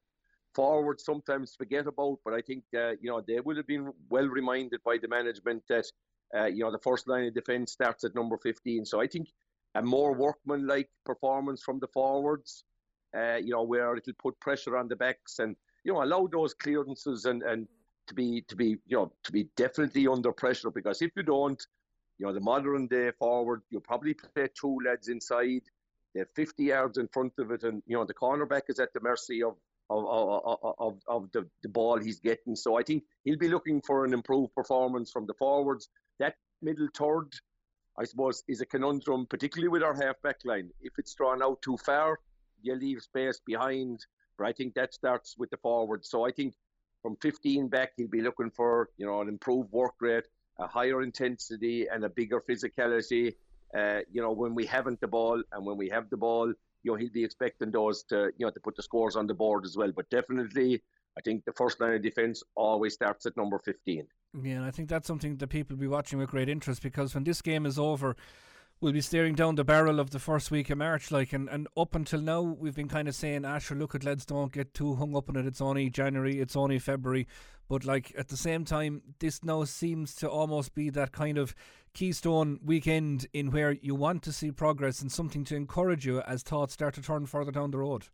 forwards 0.54 1.04
sometimes 1.04 1.54
forget 1.56 1.86
about. 1.86 2.18
But 2.24 2.34
I 2.34 2.40
think, 2.40 2.64
uh, 2.76 2.92
you 3.00 3.10
know, 3.10 3.20
they 3.20 3.40
would 3.40 3.56
have 3.56 3.66
been 3.66 3.92
well 4.08 4.26
reminded 4.26 4.82
by 4.84 4.98
the 5.00 5.08
management 5.08 5.62
that, 5.68 5.86
uh, 6.36 6.46
you 6.46 6.60
know, 6.60 6.72
the 6.72 6.78
first 6.78 7.08
line 7.08 7.26
of 7.26 7.34
defence 7.34 7.72
starts 7.72 8.04
at 8.04 8.14
number 8.14 8.36
15. 8.38 8.84
So 8.86 9.00
I 9.00 9.06
think 9.06 9.28
a 9.74 9.82
more 9.82 10.14
workmanlike 10.14 10.90
performance 11.04 11.62
from 11.62 11.78
the 11.78 11.88
forwards, 11.88 12.64
uh, 13.16 13.36
you 13.36 13.50
know, 13.50 13.62
where 13.62 13.96
it'll 13.96 14.12
put 14.14 14.38
pressure 14.40 14.76
on 14.76 14.88
the 14.88 14.96
backs 14.96 15.38
and 15.38 15.56
you 15.84 15.92
know, 15.92 16.02
allow 16.02 16.26
those 16.26 16.54
clearances 16.54 17.24
and, 17.24 17.42
and 17.42 17.66
to 18.08 18.14
be 18.14 18.42
to 18.42 18.56
be 18.56 18.76
you 18.86 18.96
know 18.96 19.12
to 19.22 19.32
be 19.32 19.48
definitely 19.56 20.06
under 20.06 20.32
pressure 20.32 20.70
because 20.70 21.02
if 21.02 21.10
you 21.16 21.22
don't, 21.22 21.66
you 22.18 22.26
know, 22.26 22.32
the 22.32 22.40
modern 22.40 22.86
day 22.86 23.10
forward, 23.18 23.62
you'll 23.70 23.80
probably 23.80 24.14
play 24.14 24.48
two 24.58 24.78
lads 24.84 25.08
inside, 25.08 25.62
They're 26.14 26.28
50 26.36 26.64
yards 26.64 26.98
in 26.98 27.08
front 27.08 27.32
of 27.38 27.50
it, 27.50 27.62
and 27.64 27.82
you 27.86 27.96
know 27.96 28.04
the 28.04 28.14
cornerback 28.14 28.62
is 28.68 28.78
at 28.80 28.92
the 28.92 29.00
mercy 29.00 29.42
of 29.42 29.56
of 29.90 30.04
of, 30.78 31.00
of, 31.06 31.32
the, 31.32 31.46
the 31.62 31.68
ball 31.68 31.98
he's 31.98 32.20
getting. 32.20 32.56
So 32.56 32.78
I 32.78 32.82
think 32.82 33.04
he'll 33.24 33.38
be 33.38 33.48
looking 33.48 33.80
for 33.82 34.04
an 34.04 34.12
improved 34.12 34.54
performance 34.54 35.10
from 35.10 35.26
the 35.26 35.34
forwards. 35.34 35.88
That 36.18 36.36
middle 36.60 36.88
third, 36.96 37.32
I 37.98 38.04
suppose, 38.04 38.42
is 38.48 38.60
a 38.60 38.66
conundrum, 38.66 39.26
particularly 39.26 39.68
with 39.68 39.82
our 39.82 39.94
half 39.94 40.20
back 40.22 40.40
line. 40.44 40.70
If 40.80 40.92
it's 40.98 41.14
drawn 41.14 41.42
out 41.42 41.60
too 41.62 41.76
far, 41.76 42.20
you 42.62 42.74
leave 42.74 43.02
space 43.02 43.40
behind 43.44 44.06
but 44.42 44.46
I 44.46 44.52
think 44.52 44.74
that 44.74 44.94
starts 44.94 45.36
with 45.38 45.50
the 45.50 45.56
forwards. 45.56 46.10
So 46.10 46.26
I 46.26 46.32
think 46.32 46.54
from 47.02 47.16
15 47.22 47.68
back, 47.68 47.92
he'll 47.96 48.08
be 48.08 48.22
looking 48.22 48.50
for 48.50 48.90
you 48.96 49.06
know 49.06 49.20
an 49.20 49.28
improved 49.28 49.72
work 49.72 49.94
rate, 50.00 50.24
a 50.58 50.66
higher 50.66 51.02
intensity, 51.02 51.86
and 51.88 52.04
a 52.04 52.08
bigger 52.08 52.40
physicality. 52.40 53.34
Uh, 53.76 54.00
you 54.10 54.20
know, 54.20 54.32
when 54.32 54.54
we 54.54 54.66
haven't 54.66 55.00
the 55.00 55.06
ball 55.06 55.42
and 55.52 55.64
when 55.64 55.76
we 55.76 55.88
have 55.88 56.10
the 56.10 56.16
ball, 56.16 56.52
you 56.82 56.92
know, 56.92 56.96
he'll 56.96 57.10
be 57.10 57.24
expecting 57.24 57.70
those 57.70 58.02
to 58.04 58.32
you 58.36 58.46
know 58.46 58.50
to 58.50 58.60
put 58.60 58.76
the 58.76 58.82
scores 58.82 59.16
on 59.16 59.26
the 59.26 59.34
board 59.34 59.64
as 59.64 59.76
well. 59.76 59.92
But 59.94 60.08
definitely, 60.10 60.82
I 61.18 61.20
think 61.20 61.44
the 61.44 61.52
first 61.52 61.80
line 61.80 61.94
of 61.94 62.02
defence 62.02 62.42
always 62.54 62.94
starts 62.94 63.26
at 63.26 63.36
number 63.36 63.58
15. 63.58 64.06
Yeah, 64.42 64.52
and 64.54 64.64
I 64.64 64.70
think 64.70 64.88
that's 64.88 65.06
something 65.06 65.36
that 65.36 65.48
people 65.48 65.76
will 65.76 65.80
be 65.82 65.88
watching 65.88 66.18
with 66.18 66.30
great 66.30 66.48
interest 66.48 66.82
because 66.82 67.14
when 67.14 67.24
this 67.24 67.42
game 67.42 67.66
is 67.66 67.78
over, 67.78 68.16
we'll 68.82 68.92
be 68.92 69.00
staring 69.00 69.36
down 69.36 69.54
the 69.54 69.64
barrel 69.64 70.00
of 70.00 70.10
the 70.10 70.18
first 70.18 70.50
week 70.50 70.68
of 70.68 70.76
March, 70.76 71.12
like, 71.12 71.32
and, 71.32 71.48
and 71.48 71.68
up 71.76 71.94
until 71.94 72.20
now, 72.20 72.42
we've 72.42 72.74
been 72.74 72.88
kind 72.88 73.06
of 73.06 73.14
saying, 73.14 73.44
ah, 73.44 73.54
Asher, 73.54 73.76
look 73.76 73.94
at 73.94 74.02
lads, 74.02 74.26
don't 74.26 74.52
get 74.52 74.74
too 74.74 74.96
hung 74.96 75.16
up 75.16 75.28
on 75.28 75.36
it. 75.36 75.46
It's 75.46 75.60
only 75.60 75.88
January, 75.88 76.40
it's 76.40 76.56
only 76.56 76.80
February. 76.80 77.28
But, 77.68 77.84
like, 77.84 78.12
at 78.18 78.26
the 78.26 78.36
same 78.36 78.64
time, 78.64 79.02
this 79.20 79.44
now 79.44 79.62
seems 79.64 80.16
to 80.16 80.28
almost 80.28 80.74
be 80.74 80.90
that 80.90 81.12
kind 81.12 81.38
of 81.38 81.54
keystone 81.94 82.58
weekend 82.64 83.28
in 83.32 83.52
where 83.52 83.70
you 83.70 83.94
want 83.94 84.24
to 84.24 84.32
see 84.32 84.50
progress 84.50 85.00
and 85.00 85.12
something 85.12 85.44
to 85.44 85.54
encourage 85.54 86.04
you 86.04 86.20
as 86.22 86.42
thoughts 86.42 86.74
start 86.74 86.94
to 86.94 87.02
turn 87.02 87.26
further 87.26 87.52
down 87.52 87.70
the 87.70 87.78
road. 87.78 88.08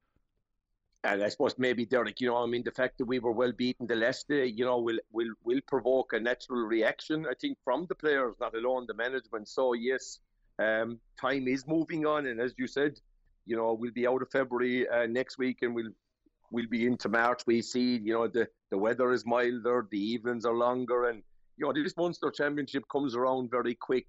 and 1.05 1.23
I 1.23 1.29
suppose 1.31 1.55
maybe 1.59 1.87
Derek, 1.87 2.21
you 2.21 2.29
know, 2.29 2.37
I 2.37 2.47
mean, 2.47 2.63
the 2.63 2.73
fact 2.73 2.99
that 2.99 3.07
we 3.07 3.21
were 3.21 3.33
well 3.33 3.53
beaten 3.53 3.87
the 3.87 3.97
last 3.97 4.29
day, 4.29 4.47
you 4.47 4.65
know, 4.67 4.79
will 4.79 4.99
will 5.13 5.33
will 5.45 5.61
provoke 5.67 6.13
a 6.13 6.21
natural 6.21 6.67
reaction. 6.67 7.27
I 7.27 7.35
think 7.41 7.57
from 7.65 7.87
the 7.89 7.95
players, 7.95 8.35
not 8.41 8.55
alone 8.55 8.87
the 8.87 8.95
management. 8.95 9.49
So 9.49 9.73
yes, 9.73 10.19
um, 10.59 10.99
time 11.21 11.49
is 11.49 11.67
moving 11.67 12.07
on, 12.07 12.27
and 12.27 12.41
as 12.41 12.55
you 12.59 12.67
said, 12.67 12.99
you 13.47 13.57
know, 13.57 13.73
we'll 13.73 13.93
be 13.93 14.07
out 14.07 14.23
of 14.23 14.31
February 14.31 14.89
uh, 14.89 15.07
next 15.07 15.39
week, 15.39 15.59
and 15.63 15.75
we'll 15.75 15.93
we'll 16.51 16.69
be 16.69 16.87
into 16.87 17.09
March. 17.09 17.43
We 17.47 17.63
see, 17.63 17.97
you 17.97 18.15
know, 18.15 18.29
the 18.29 18.49
the 18.71 18.79
weather 18.79 19.13
is 19.13 19.25
milder, 19.25 19.87
the 19.91 19.99
evenings 19.99 20.45
are 20.45 20.55
longer, 20.55 21.09
and 21.09 21.23
you 21.57 21.67
know, 21.67 21.73
this 21.73 21.97
Munster 21.97 22.31
Championship 22.31 22.85
comes 22.91 23.15
around 23.15 23.51
very 23.51 23.75
quick. 23.75 24.09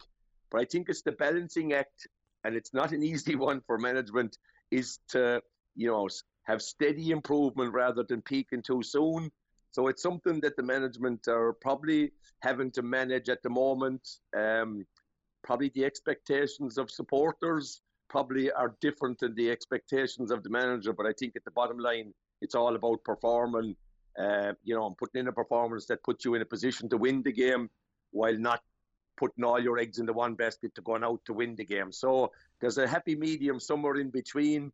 But 0.51 0.61
I 0.61 0.65
think 0.65 0.89
it's 0.89 1.01
the 1.01 1.11
balancing 1.13 1.73
act, 1.73 2.07
and 2.43 2.55
it's 2.55 2.73
not 2.73 2.91
an 2.91 3.03
easy 3.11 3.35
one 3.35 3.61
for 3.65 3.77
management, 3.77 4.37
is 4.71 4.99
to 5.09 5.41
you 5.75 5.87
know 5.87 6.07
have 6.43 6.61
steady 6.61 7.11
improvement 7.11 7.73
rather 7.73 8.03
than 8.03 8.21
peaking 8.21 8.63
too 8.63 8.81
soon. 8.83 9.31
So 9.71 9.87
it's 9.87 10.01
something 10.01 10.41
that 10.41 10.55
the 10.57 10.63
management 10.63 11.27
are 11.27 11.53
probably 11.53 12.11
having 12.41 12.71
to 12.71 12.81
manage 12.81 13.29
at 13.29 13.43
the 13.43 13.51
moment. 13.51 14.01
Um, 14.35 14.85
probably 15.43 15.71
the 15.73 15.85
expectations 15.85 16.77
of 16.77 16.91
supporters 16.91 17.81
probably 18.09 18.51
are 18.51 18.75
different 18.81 19.19
than 19.19 19.35
the 19.35 19.49
expectations 19.51 20.31
of 20.31 20.43
the 20.43 20.49
manager. 20.49 20.93
But 20.93 21.05
I 21.05 21.13
think 21.17 21.33
at 21.35 21.45
the 21.45 21.51
bottom 21.51 21.77
line, 21.77 22.13
it's 22.41 22.55
all 22.55 22.75
about 22.75 23.03
performing, 23.03 23.75
uh, 24.19 24.53
you 24.63 24.75
know, 24.75 24.87
and 24.87 24.97
putting 24.97 25.21
in 25.21 25.27
a 25.27 25.31
performance 25.33 25.85
that 25.87 26.03
puts 26.03 26.25
you 26.25 26.33
in 26.35 26.41
a 26.41 26.45
position 26.45 26.89
to 26.89 26.97
win 26.97 27.21
the 27.21 27.31
game 27.31 27.69
while 28.11 28.37
not 28.37 28.61
putting 29.17 29.43
all 29.43 29.61
your 29.61 29.77
eggs 29.77 29.99
in 29.99 30.05
the 30.05 30.13
one 30.13 30.33
basket 30.33 30.73
to 30.73 30.81
going 30.81 31.03
out 31.03 31.19
to 31.25 31.33
win 31.33 31.55
the 31.55 31.65
game. 31.65 31.91
So 31.91 32.31
there's 32.61 32.77
a 32.77 32.87
happy 32.87 33.15
medium 33.15 33.59
somewhere 33.59 33.97
in 33.97 34.09
between. 34.09 34.71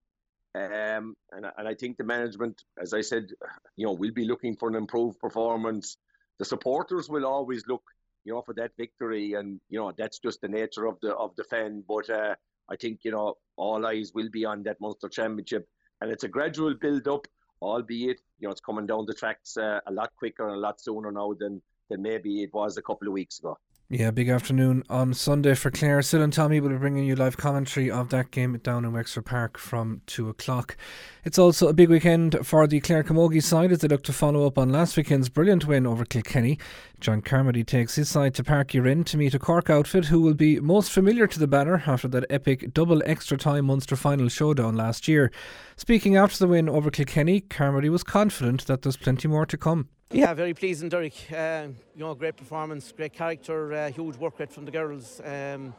Um, 0.53 1.15
and, 1.33 1.45
and 1.57 1.67
I 1.67 1.73
think 1.73 1.97
the 1.97 2.05
management, 2.05 2.63
as 2.81 2.93
I 2.93 3.01
said, 3.01 3.27
you 3.75 3.85
know, 3.85 3.93
will 3.93 4.11
be 4.11 4.25
looking 4.25 4.55
for 4.55 4.69
an 4.69 4.75
improved 4.75 5.19
performance. 5.19 5.97
The 6.39 6.45
supporters 6.45 7.09
will 7.09 7.25
always 7.25 7.67
look, 7.67 7.83
you 8.25 8.33
know, 8.33 8.41
for 8.41 8.53
that 8.55 8.71
victory, 8.77 9.33
and 9.33 9.61
you 9.69 9.79
know 9.79 9.93
that's 9.97 10.19
just 10.19 10.41
the 10.41 10.47
nature 10.47 10.87
of 10.87 10.99
the 11.01 11.15
of 11.15 11.35
the 11.37 11.43
fan. 11.43 11.83
But 11.87 12.09
uh, 12.09 12.35
I 12.69 12.75
think 12.75 12.99
you 13.03 13.11
know 13.11 13.37
all 13.55 13.85
eyes 13.85 14.11
will 14.13 14.29
be 14.29 14.43
on 14.45 14.63
that 14.63 14.81
Munster 14.81 15.07
Championship, 15.07 15.67
and 16.01 16.11
it's 16.11 16.23
a 16.23 16.27
gradual 16.27 16.73
build 16.73 17.07
up, 17.07 17.27
albeit 17.61 18.19
you 18.39 18.47
know 18.47 18.51
it's 18.51 18.61
coming 18.61 18.87
down 18.87 19.05
the 19.05 19.13
tracks 19.13 19.57
uh, 19.57 19.79
a 19.87 19.91
lot 19.91 20.11
quicker 20.17 20.47
and 20.47 20.55
a 20.55 20.59
lot 20.59 20.81
sooner 20.81 21.11
now 21.11 21.33
than 21.39 21.61
than 21.89 22.01
maybe 22.01 22.41
it 22.41 22.53
was 22.53 22.77
a 22.77 22.81
couple 22.81 23.07
of 23.07 23.13
weeks 23.13 23.39
ago. 23.39 23.57
Yeah, 23.87 24.09
big 24.09 24.29
afternoon 24.29 24.83
on 24.89 25.13
Sunday 25.13 25.53
for 25.53 25.69
Clare. 25.69 26.01
Sil 26.01 26.23
and 26.23 26.33
Tommy 26.33 26.59
will 26.59 26.69
be 26.69 26.75
bringing 26.77 27.05
you 27.05 27.15
live 27.15 27.37
commentary 27.37 27.91
of 27.91 28.09
that 28.09 28.31
game 28.31 28.57
down 28.63 28.83
in 28.83 28.93
Wexford 28.93 29.27
Park 29.27 29.59
from 29.59 30.01
2 30.07 30.27
o'clock. 30.27 30.75
It's 31.23 31.37
also 31.37 31.67
a 31.67 31.73
big 31.73 31.89
weekend 31.89 32.35
for 32.41 32.65
the 32.65 32.79
Clare 32.79 33.03
Camogie 33.03 33.43
side 33.43 33.71
as 33.71 33.79
they 33.79 33.87
look 33.87 34.01
to 34.05 34.11
follow 34.11 34.47
up 34.47 34.57
on 34.57 34.71
last 34.71 34.97
weekend's 34.97 35.29
brilliant 35.29 35.67
win 35.67 35.85
over 35.85 36.03
Kilkenny. 36.03 36.57
John 36.99 37.21
Carmody 37.21 37.63
takes 37.63 37.93
his 37.93 38.09
side 38.09 38.33
to 38.33 38.43
Páirc 38.43 38.71
Uí 38.71 38.83
Rinn 38.83 39.03
to 39.03 39.17
meet 39.17 39.35
a 39.35 39.39
Cork 39.39 39.69
outfit 39.69 40.05
who 40.05 40.19
will 40.19 40.33
be 40.33 40.59
most 40.59 40.91
familiar 40.91 41.27
to 41.27 41.37
the 41.37 41.45
banner 41.45 41.83
after 41.85 42.07
that 42.07 42.25
epic 42.27 42.73
double 42.73 43.03
extra 43.05 43.37
time 43.37 43.65
Munster 43.65 43.95
final 43.95 44.29
showdown 44.29 44.75
last 44.75 45.07
year. 45.07 45.31
Speaking 45.77 46.15
after 46.15 46.39
the 46.39 46.47
win 46.47 46.67
over 46.67 46.89
Kilkenny, 46.89 47.41
Carmody 47.41 47.89
was 47.89 48.01
confident 48.01 48.65
that 48.65 48.81
there's 48.81 48.97
plenty 48.97 49.27
more 49.27 49.45
to 49.45 49.57
come. 49.57 49.89
Yeah, 50.11 50.35
very 50.35 50.53
pleasing, 50.53 50.87
Derek. 50.87 51.15
Uh, 51.31 51.69
you 51.95 52.03
know, 52.03 52.13
great 52.13 52.37
performance, 52.37 52.91
great 52.91 53.11
character, 53.11 53.73
uh, 53.73 53.89
huge 53.89 54.15
work 54.17 54.39
rate 54.39 54.51
from 54.51 54.63
the 54.63 54.71
girls. 54.71 55.19
Um, 55.19 55.73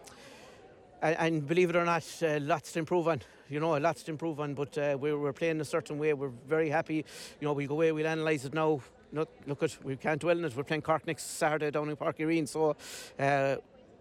and, 1.00 1.16
and, 1.18 1.46
believe 1.46 1.70
it 1.70 1.76
or 1.76 1.84
not, 1.84 2.04
uh, 2.22 2.40
lots 2.40 2.72
to 2.72 2.80
improve 2.80 3.06
on. 3.06 3.22
You 3.48 3.60
know, 3.60 3.76
lots 3.78 4.02
to 4.02 4.10
improve 4.10 4.40
on. 4.40 4.54
But 4.54 4.76
uh, 4.78 4.96
we're, 4.98 5.16
we're 5.16 5.32
playing 5.32 5.60
a 5.60 5.64
certain 5.64 5.96
way. 5.96 6.12
We're 6.12 6.32
very 6.48 6.68
happy. 6.68 6.96
You 6.96 7.46
know, 7.46 7.52
we'll 7.52 7.68
go 7.68 7.74
away, 7.74 7.92
we'll 7.92 8.06
analyse 8.06 8.44
it 8.44 8.52
now. 8.52 8.80
Not, 9.12 9.28
look 9.46 9.62
at 9.62 9.78
we 9.84 9.94
can't 9.94 10.20
dwell 10.20 10.36
on 10.36 10.44
it. 10.44 10.56
We're 10.56 10.64
playing 10.64 10.82
Cork 10.82 11.06
next 11.06 11.38
Saturday 11.38 11.70
down 11.70 11.88
in 11.88 11.94
Park 11.94 12.16
Rinn, 12.18 12.48
so 12.48 12.74
uh, 13.20 13.56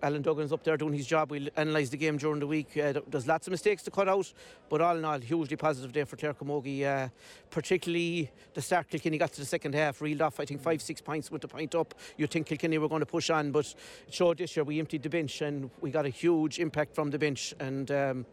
Alan 0.06 0.22
Duggan's 0.22 0.54
up 0.54 0.64
there 0.64 0.78
doing 0.78 0.94
his 0.94 1.08
job. 1.08 1.32
We'll 1.32 1.48
analyse 1.56 1.90
the 1.90 1.98
game 1.98 2.18
during 2.18 2.40
the 2.40 2.46
week. 2.46 2.78
Uh, 2.78 2.94
there's 3.08 3.26
lots 3.26 3.48
of 3.48 3.52
mistakes 3.52 3.82
to 3.84 3.90
cut 3.90 4.08
out, 4.08 4.32
but 4.70 4.80
all 4.80 4.96
in 4.96 5.04
all, 5.04 5.20
hugely 5.20 5.58
positive 5.58 5.92
day 5.92 6.04
for 6.04 6.16
Clare 6.16 6.36
Camogie. 6.36 6.84
Uh, 6.84 7.10
particularly 7.50 8.30
the 8.54 8.62
start 8.62 8.88
Kilkenny 8.88 9.18
got 9.18 9.34
to 9.34 9.40
the 9.40 9.48
second 9.48 9.74
half, 9.74 10.02
reeled 10.02 10.22
off, 10.22 10.40
I 10.40 10.46
think, 10.46 10.62
five, 10.62 10.84
six 10.84 11.02
points 11.02 11.32
with 11.32 11.42
the 11.42 11.48
point 11.48 11.74
up. 11.74 11.96
You 12.18 12.28
think 12.28 12.46
Kilkenny 12.46 12.78
were 12.78 12.88
going 12.88 13.00
to 13.00 13.08
push 13.08 13.32
on, 13.32 13.52
but 13.52 13.66
it 14.08 14.14
showed 14.14 14.38
this 14.38 14.56
year 14.56 14.64
we 14.64 14.78
emptied 14.78 15.02
the 15.02 15.10
bench 15.10 15.42
and 15.42 15.72
we 15.82 15.90
got 15.90 16.06
a 16.06 16.10
huge 16.10 16.60
impact 16.60 16.94
from 16.94 17.10
the 17.10 17.18
bench. 17.18 17.56
And 17.60 17.90
um, 17.90 18.26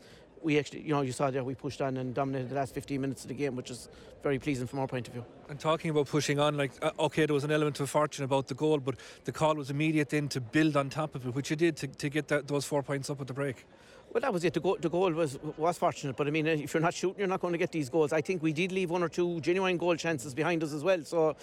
we 0.42 0.58
actually, 0.58 0.80
you 0.80 0.88
know, 0.88 1.02
you 1.02 1.12
saw 1.12 1.30
there 1.30 1.44
we 1.44 1.54
pushed 1.54 1.80
on 1.80 1.96
and 1.96 2.14
dominated 2.14 2.50
the 2.50 2.54
last 2.54 2.74
15 2.74 3.00
minutes 3.00 3.22
of 3.22 3.28
the 3.28 3.34
game, 3.34 3.56
which 3.56 3.70
is 3.70 3.88
very 4.22 4.38
pleasing 4.38 4.66
from 4.66 4.80
our 4.80 4.86
point 4.86 5.08
of 5.08 5.14
view. 5.14 5.24
And 5.48 5.58
talking 5.58 5.90
about 5.90 6.08
pushing 6.08 6.38
on, 6.38 6.56
like, 6.56 6.72
uh, 6.82 6.90
okay, 6.98 7.26
there 7.26 7.34
was 7.34 7.44
an 7.44 7.50
element 7.50 7.80
of 7.80 7.90
fortune 7.90 8.24
about 8.24 8.48
the 8.48 8.54
goal, 8.54 8.78
but 8.78 8.96
the 9.24 9.32
call 9.32 9.54
was 9.54 9.70
immediate 9.70 10.10
then 10.10 10.28
to 10.28 10.40
build 10.40 10.76
on 10.76 10.90
top 10.90 11.14
of 11.14 11.26
it, 11.26 11.34
which 11.34 11.50
you 11.50 11.56
did 11.56 11.76
to, 11.78 11.86
to 11.86 12.08
get 12.08 12.28
that, 12.28 12.48
those 12.48 12.64
four 12.64 12.82
points 12.82 13.10
up 13.10 13.20
at 13.20 13.26
the 13.26 13.34
break. 13.34 13.66
Well, 14.12 14.20
that 14.20 14.32
was 14.32 14.44
it. 14.44 14.52
The 14.52 14.60
goal, 14.60 14.76
the 14.78 14.90
goal 14.90 15.10
was 15.12 15.38
was 15.56 15.78
fortunate, 15.78 16.16
but 16.16 16.26
I 16.26 16.30
mean, 16.30 16.46
if 16.46 16.74
you're 16.74 16.82
not 16.82 16.92
shooting, 16.92 17.20
you're 17.20 17.28
not 17.28 17.40
going 17.40 17.52
to 17.52 17.58
get 17.58 17.72
these 17.72 17.88
goals. 17.88 18.12
I 18.12 18.20
think 18.20 18.42
we 18.42 18.52
did 18.52 18.70
leave 18.70 18.90
one 18.90 19.02
or 19.02 19.08
two 19.08 19.40
genuine 19.40 19.78
goal 19.78 19.96
chances 19.96 20.34
behind 20.34 20.62
us 20.62 20.74
as 20.74 20.84
well. 20.84 21.02
So, 21.02 21.34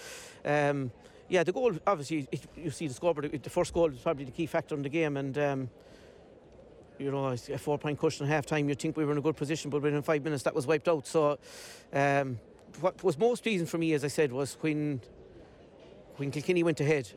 um, 0.45 0.91
yeah, 1.29 1.43
the 1.43 1.51
goal 1.51 1.73
obviously 1.87 2.27
it, 2.31 2.45
you 2.55 2.69
see 2.69 2.87
the 2.87 2.93
scoreboard. 2.93 3.41
The 3.41 3.49
first 3.49 3.73
goal 3.73 3.89
was 3.89 4.01
probably 4.01 4.25
the 4.25 4.31
key 4.31 4.45
factor 4.45 4.75
in 4.75 4.83
the 4.83 4.89
game, 4.89 5.17
and 5.17 5.35
um, 5.39 5.69
you 6.99 7.11
know, 7.11 7.27
a 7.27 7.57
four 7.57 7.77
point 7.77 7.97
cushion 7.97 8.25
at 8.25 8.31
half 8.31 8.45
time, 8.45 8.67
you'd 8.67 8.79
think 8.79 8.97
we 8.97 9.05
were 9.05 9.13
in 9.13 9.17
a 9.17 9.21
good 9.21 9.37
position, 9.37 9.69
but 9.69 9.81
within 9.81 10.01
five 10.01 10.23
minutes 10.23 10.43
that 10.43 10.53
was 10.53 10.67
wiped 10.67 10.87
out. 10.87 11.07
So, 11.07 11.39
um, 11.93 12.39
what 12.81 13.01
was 13.03 13.17
most 13.17 13.43
pleasing 13.43 13.65
for 13.65 13.77
me, 13.77 13.93
as 13.93 14.03
I 14.03 14.09
said, 14.09 14.31
was 14.31 14.57
when 14.61 15.01
when 16.17 16.31
Kilkenny 16.31 16.63
went 16.63 16.81
ahead, 16.81 17.09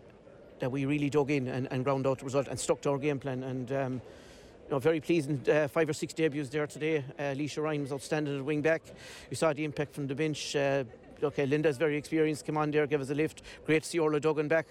that 0.60 0.70
we 0.70 0.84
really 0.84 1.10
dug 1.10 1.30
in 1.30 1.48
and, 1.48 1.66
and 1.72 1.82
ground 1.82 2.06
out 2.06 2.20
the 2.20 2.24
result 2.24 2.46
and 2.46 2.58
stuck 2.58 2.80
to 2.82 2.90
our 2.90 2.98
game 2.98 3.18
plan. 3.18 3.42
And 3.42 3.72
um, 3.72 3.92
you 4.64 4.70
know, 4.70 4.78
very 4.78 5.00
pleasing 5.00 5.42
uh, 5.50 5.66
five 5.66 5.88
or 5.88 5.92
six 5.92 6.14
debuts 6.14 6.50
there 6.50 6.68
today. 6.68 7.04
Uh, 7.18 7.34
Leisha 7.34 7.60
Ryan 7.62 7.82
was 7.82 7.92
outstanding 7.92 8.38
at 8.38 8.44
wing 8.44 8.62
back. 8.62 8.82
You 9.28 9.36
saw 9.36 9.52
the 9.52 9.64
impact 9.64 9.94
from 9.94 10.06
the 10.06 10.14
bench. 10.14 10.54
Uh, 10.54 10.84
okay, 11.20 11.46
Linda's 11.46 11.76
very 11.76 11.96
experienced. 11.96 12.46
Come 12.46 12.56
on 12.56 12.70
there, 12.70 12.86
give 12.86 13.00
us 13.00 13.10
a 13.10 13.14
lift. 13.14 13.42
Great 13.66 13.82
to 13.82 13.88
see 13.88 13.98
Orla 13.98 14.20
Duggan 14.20 14.46
back 14.46 14.68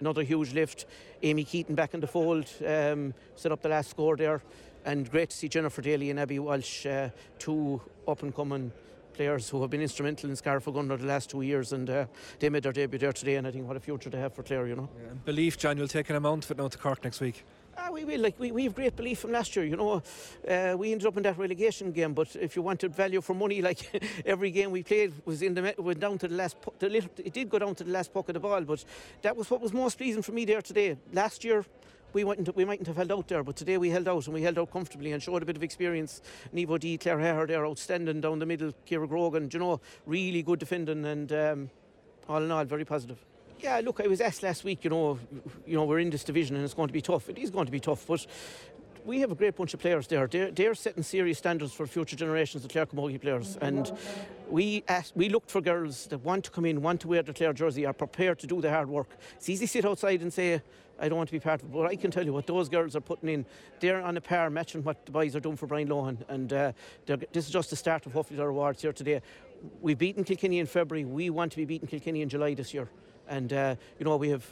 another 0.00 0.22
huge 0.22 0.52
lift. 0.52 0.86
Amy 1.22 1.44
Keaton 1.44 1.74
back 1.74 1.94
in 1.94 2.00
the 2.00 2.06
fold, 2.06 2.50
um, 2.66 3.14
set 3.36 3.52
up 3.52 3.62
the 3.62 3.68
last 3.68 3.90
score 3.90 4.16
there. 4.16 4.42
And 4.84 5.10
great 5.10 5.30
to 5.30 5.36
see 5.36 5.48
Jennifer 5.48 5.82
Daly 5.82 6.10
and 6.10 6.18
Abby 6.18 6.38
Walsh, 6.38 6.86
uh, 6.86 7.10
two 7.38 7.80
up 8.08 8.22
and 8.22 8.34
coming 8.34 8.72
players 9.12 9.50
who 9.50 9.60
have 9.60 9.70
been 9.70 9.82
instrumental 9.82 10.30
in 10.30 10.36
Scariff 10.36 10.64
Ogonnelloe 10.64 10.98
the 10.98 11.06
last 11.06 11.28
two 11.28 11.42
years, 11.42 11.72
and 11.72 11.90
uh, 11.90 12.06
they 12.38 12.48
made 12.48 12.62
their 12.62 12.72
debut 12.72 12.98
there 12.98 13.12
today. 13.12 13.36
And 13.36 13.46
I 13.46 13.50
think 13.50 13.66
what 13.68 13.76
a 13.76 13.80
future 13.80 14.08
they 14.08 14.18
have 14.18 14.32
for 14.32 14.42
Clare, 14.42 14.66
you 14.66 14.76
know. 14.76 14.88
Yeah, 14.96 15.12
belief, 15.24 15.58
John, 15.58 15.76
you'll 15.76 15.88
take 15.88 16.08
an 16.08 16.16
amount 16.16 16.46
of 16.46 16.52
it 16.52 16.56
now 16.56 16.68
to 16.68 16.78
Cork 16.78 17.04
next 17.04 17.20
week. 17.20 17.44
Ah, 17.76 17.90
we 17.90 18.04
will. 18.04 18.20
Like 18.20 18.38
we, 18.38 18.52
we 18.52 18.64
have 18.64 18.74
great 18.74 18.96
belief 18.96 19.20
from 19.20 19.32
last 19.32 19.54
year. 19.54 19.64
You 19.64 19.76
know, 19.76 20.02
uh, 20.48 20.74
we 20.76 20.92
ended 20.92 21.06
up 21.06 21.16
in 21.16 21.22
that 21.22 21.38
relegation 21.38 21.92
game. 21.92 22.14
But 22.14 22.34
if 22.36 22.56
you 22.56 22.62
wanted 22.62 22.94
value 22.94 23.20
for 23.20 23.34
money, 23.34 23.62
like 23.70 24.02
every 24.26 24.50
game 24.50 24.70
we 24.70 24.82
played 24.82 25.12
was 25.24 25.42
in 25.42 25.54
the 25.54 25.74
went 25.78 26.00
down 26.00 26.18
to 26.18 26.28
the 26.28 26.34
last. 26.34 26.56
The 26.78 26.88
little, 26.88 27.10
it 27.18 27.32
did 27.32 27.48
go 27.48 27.58
down 27.58 27.74
to 27.76 27.84
the 27.84 27.90
last 27.90 28.12
puck 28.12 28.28
of 28.28 28.34
the 28.34 28.40
ball. 28.40 28.62
But 28.62 28.84
that 29.22 29.36
was 29.36 29.50
what 29.50 29.60
was 29.60 29.72
most 29.72 29.98
pleasing 29.98 30.22
for 30.22 30.32
me 30.32 30.44
there 30.44 30.62
today. 30.62 30.96
Last 31.12 31.44
year. 31.44 31.64
We, 32.12 32.24
went 32.24 32.56
we 32.56 32.64
mightn't 32.64 32.88
have 32.88 32.96
held 32.96 33.12
out 33.12 33.28
there, 33.28 33.44
but 33.44 33.54
today 33.54 33.78
we 33.78 33.88
held 33.88 34.08
out 34.08 34.26
and 34.26 34.34
we 34.34 34.42
held 34.42 34.58
out 34.58 34.72
comfortably 34.72 35.12
and 35.12 35.22
showed 35.22 35.44
a 35.44 35.46
bit 35.46 35.56
of 35.56 35.62
experience. 35.62 36.22
Nevo 36.52 36.76
D, 36.76 36.98
Claire 36.98 37.20
Hare, 37.20 37.46
they're 37.46 37.64
outstanding 37.64 38.20
down 38.20 38.40
the 38.40 38.46
middle. 38.46 38.72
Kira 38.84 39.08
Grogan, 39.08 39.48
you 39.52 39.60
know, 39.60 39.80
really 40.06 40.42
good 40.42 40.58
defending 40.58 41.04
and 41.04 41.32
um, 41.32 41.70
all 42.28 42.42
in 42.42 42.50
all, 42.50 42.64
very 42.64 42.84
positive. 42.84 43.24
Yeah, 43.62 43.80
look, 43.84 44.00
I 44.00 44.06
was 44.06 44.22
asked 44.22 44.42
last 44.42 44.64
week, 44.64 44.84
you 44.84 44.90
know, 44.90 45.18
you 45.66 45.76
know, 45.76 45.84
we're 45.84 45.98
in 45.98 46.08
this 46.08 46.24
division 46.24 46.56
and 46.56 46.64
it's 46.64 46.72
going 46.72 46.88
to 46.88 46.94
be 46.94 47.02
tough. 47.02 47.28
It 47.28 47.36
is 47.36 47.50
going 47.50 47.66
to 47.66 47.72
be 47.72 47.80
tough, 47.80 48.06
but 48.06 48.26
we 49.04 49.20
have 49.20 49.30
a 49.32 49.34
great 49.34 49.54
bunch 49.54 49.74
of 49.74 49.80
players 49.80 50.06
there. 50.06 50.26
They're, 50.26 50.50
they're 50.50 50.74
setting 50.74 51.02
serious 51.02 51.36
standards 51.36 51.74
for 51.74 51.86
future 51.86 52.16
generations 52.16 52.64
of 52.64 52.70
Clare 52.70 52.86
Camogie 52.86 53.20
players. 53.20 53.58
And 53.60 53.92
we 54.48 54.82
asked, 54.88 55.14
we 55.14 55.28
looked 55.28 55.50
for 55.50 55.60
girls 55.60 56.06
that 56.06 56.18
want 56.18 56.44
to 56.44 56.50
come 56.50 56.64
in, 56.64 56.80
want 56.80 57.02
to 57.02 57.08
wear 57.08 57.22
the 57.22 57.34
Clare 57.34 57.52
jersey, 57.52 57.84
are 57.84 57.92
prepared 57.92 58.38
to 58.38 58.46
do 58.46 58.62
the 58.62 58.70
hard 58.70 58.88
work. 58.88 59.08
It's 59.36 59.48
easy 59.50 59.66
to 59.66 59.70
sit 59.70 59.84
outside 59.84 60.22
and 60.22 60.32
say, 60.32 60.62
I 60.98 61.10
don't 61.10 61.18
want 61.18 61.28
to 61.28 61.32
be 61.34 61.40
part 61.40 61.62
of 61.62 61.68
it. 61.68 61.72
But 61.72 61.86
I 61.86 61.96
can 61.96 62.10
tell 62.10 62.24
you 62.24 62.32
what 62.32 62.46
those 62.46 62.70
girls 62.70 62.96
are 62.96 63.00
putting 63.02 63.28
in. 63.28 63.46
They're 63.80 64.00
on 64.00 64.16
a 64.16 64.22
par 64.22 64.48
matching 64.48 64.82
what 64.84 65.04
the 65.04 65.12
boys 65.12 65.36
are 65.36 65.40
doing 65.40 65.56
for 65.56 65.66
Brian 65.66 65.88
Lohan. 65.88 66.16
And 66.28 66.52
uh, 66.52 66.72
this 67.06 67.46
is 67.46 67.50
just 67.50 67.68
the 67.68 67.76
start 67.76 68.06
of 68.06 68.12
hopefully 68.12 68.38
their 68.38 68.48
awards 68.48 68.80
here 68.80 68.94
today. 68.94 69.20
We've 69.82 69.98
beaten 69.98 70.24
Kilkenny 70.24 70.60
in 70.60 70.66
February. 70.66 71.04
We 71.04 71.28
want 71.28 71.52
to 71.52 71.58
be 71.58 71.66
beating 71.66 71.88
Kilkenny 71.88 72.22
in 72.22 72.30
July 72.30 72.54
this 72.54 72.72
year. 72.72 72.88
And, 73.30 73.52
uh, 73.52 73.76
you 73.98 74.04
know, 74.04 74.16
we 74.16 74.28
have 74.28 74.44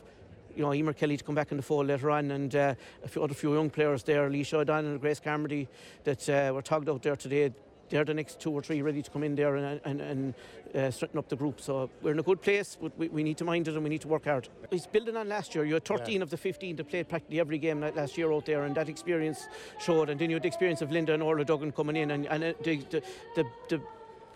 you 0.56 0.64
know, 0.64 0.74
Emer 0.74 0.92
Kelly 0.92 1.16
to 1.16 1.22
come 1.22 1.36
back 1.36 1.52
in 1.52 1.56
the 1.56 1.62
fold 1.62 1.86
later 1.86 2.10
on, 2.10 2.32
and 2.32 2.54
uh, 2.56 2.74
a 3.04 3.08
few 3.08 3.22
other 3.22 3.34
few 3.34 3.54
young 3.54 3.70
players 3.70 4.02
there, 4.02 4.26
Alicia 4.26 4.58
O'Donnell 4.58 4.92
and 4.92 5.00
Grace 5.00 5.20
Carmody, 5.20 5.68
that 6.02 6.28
uh, 6.28 6.52
were 6.52 6.62
tugged 6.62 6.88
out 6.88 7.02
there 7.02 7.14
today. 7.14 7.52
They're 7.90 8.04
the 8.04 8.12
next 8.12 8.40
two 8.40 8.50
or 8.50 8.60
three 8.60 8.82
ready 8.82 9.00
to 9.00 9.10
come 9.10 9.22
in 9.22 9.34
there 9.34 9.56
and, 9.56 9.80
and, 9.84 10.00
and 10.00 10.34
uh, 10.74 10.90
strengthen 10.90 11.18
up 11.18 11.28
the 11.28 11.36
group. 11.36 11.60
So 11.60 11.88
we're 12.02 12.12
in 12.12 12.18
a 12.18 12.24
good 12.24 12.42
place, 12.42 12.76
but 12.80 12.96
we, 12.98 13.08
we, 13.08 13.22
need 13.22 13.38
to 13.38 13.44
mind 13.44 13.68
it 13.68 13.74
and 13.74 13.82
we 13.82 13.88
need 13.88 14.02
to 14.02 14.08
work 14.08 14.24
hard. 14.24 14.48
It's 14.70 14.86
building 14.86 15.16
on 15.16 15.28
last 15.28 15.54
year. 15.54 15.64
You 15.64 15.74
had 15.74 15.84
13 15.84 16.16
yeah. 16.16 16.22
of 16.22 16.28
the 16.28 16.36
15 16.36 16.76
that 16.76 16.88
played 16.88 17.08
practically 17.08 17.40
every 17.40 17.58
game 17.58 17.80
last 17.80 18.18
year 18.18 18.30
out 18.32 18.44
there, 18.44 18.64
and 18.64 18.74
that 18.74 18.88
experience 18.88 19.48
showed. 19.78 20.10
And 20.10 20.20
then 20.20 20.28
you 20.28 20.36
had 20.36 20.42
the 20.42 20.48
experience 20.48 20.82
of 20.82 20.90
Linda 20.90 21.14
and 21.14 21.22
Orla 21.22 21.44
Duggan 21.44 21.72
coming 21.72 21.96
in, 21.96 22.10
and, 22.10 22.26
and 22.26 22.44
uh, 22.44 22.52
the, 22.62 22.76
the, 22.90 23.02
the, 23.36 23.44
the 23.68 23.80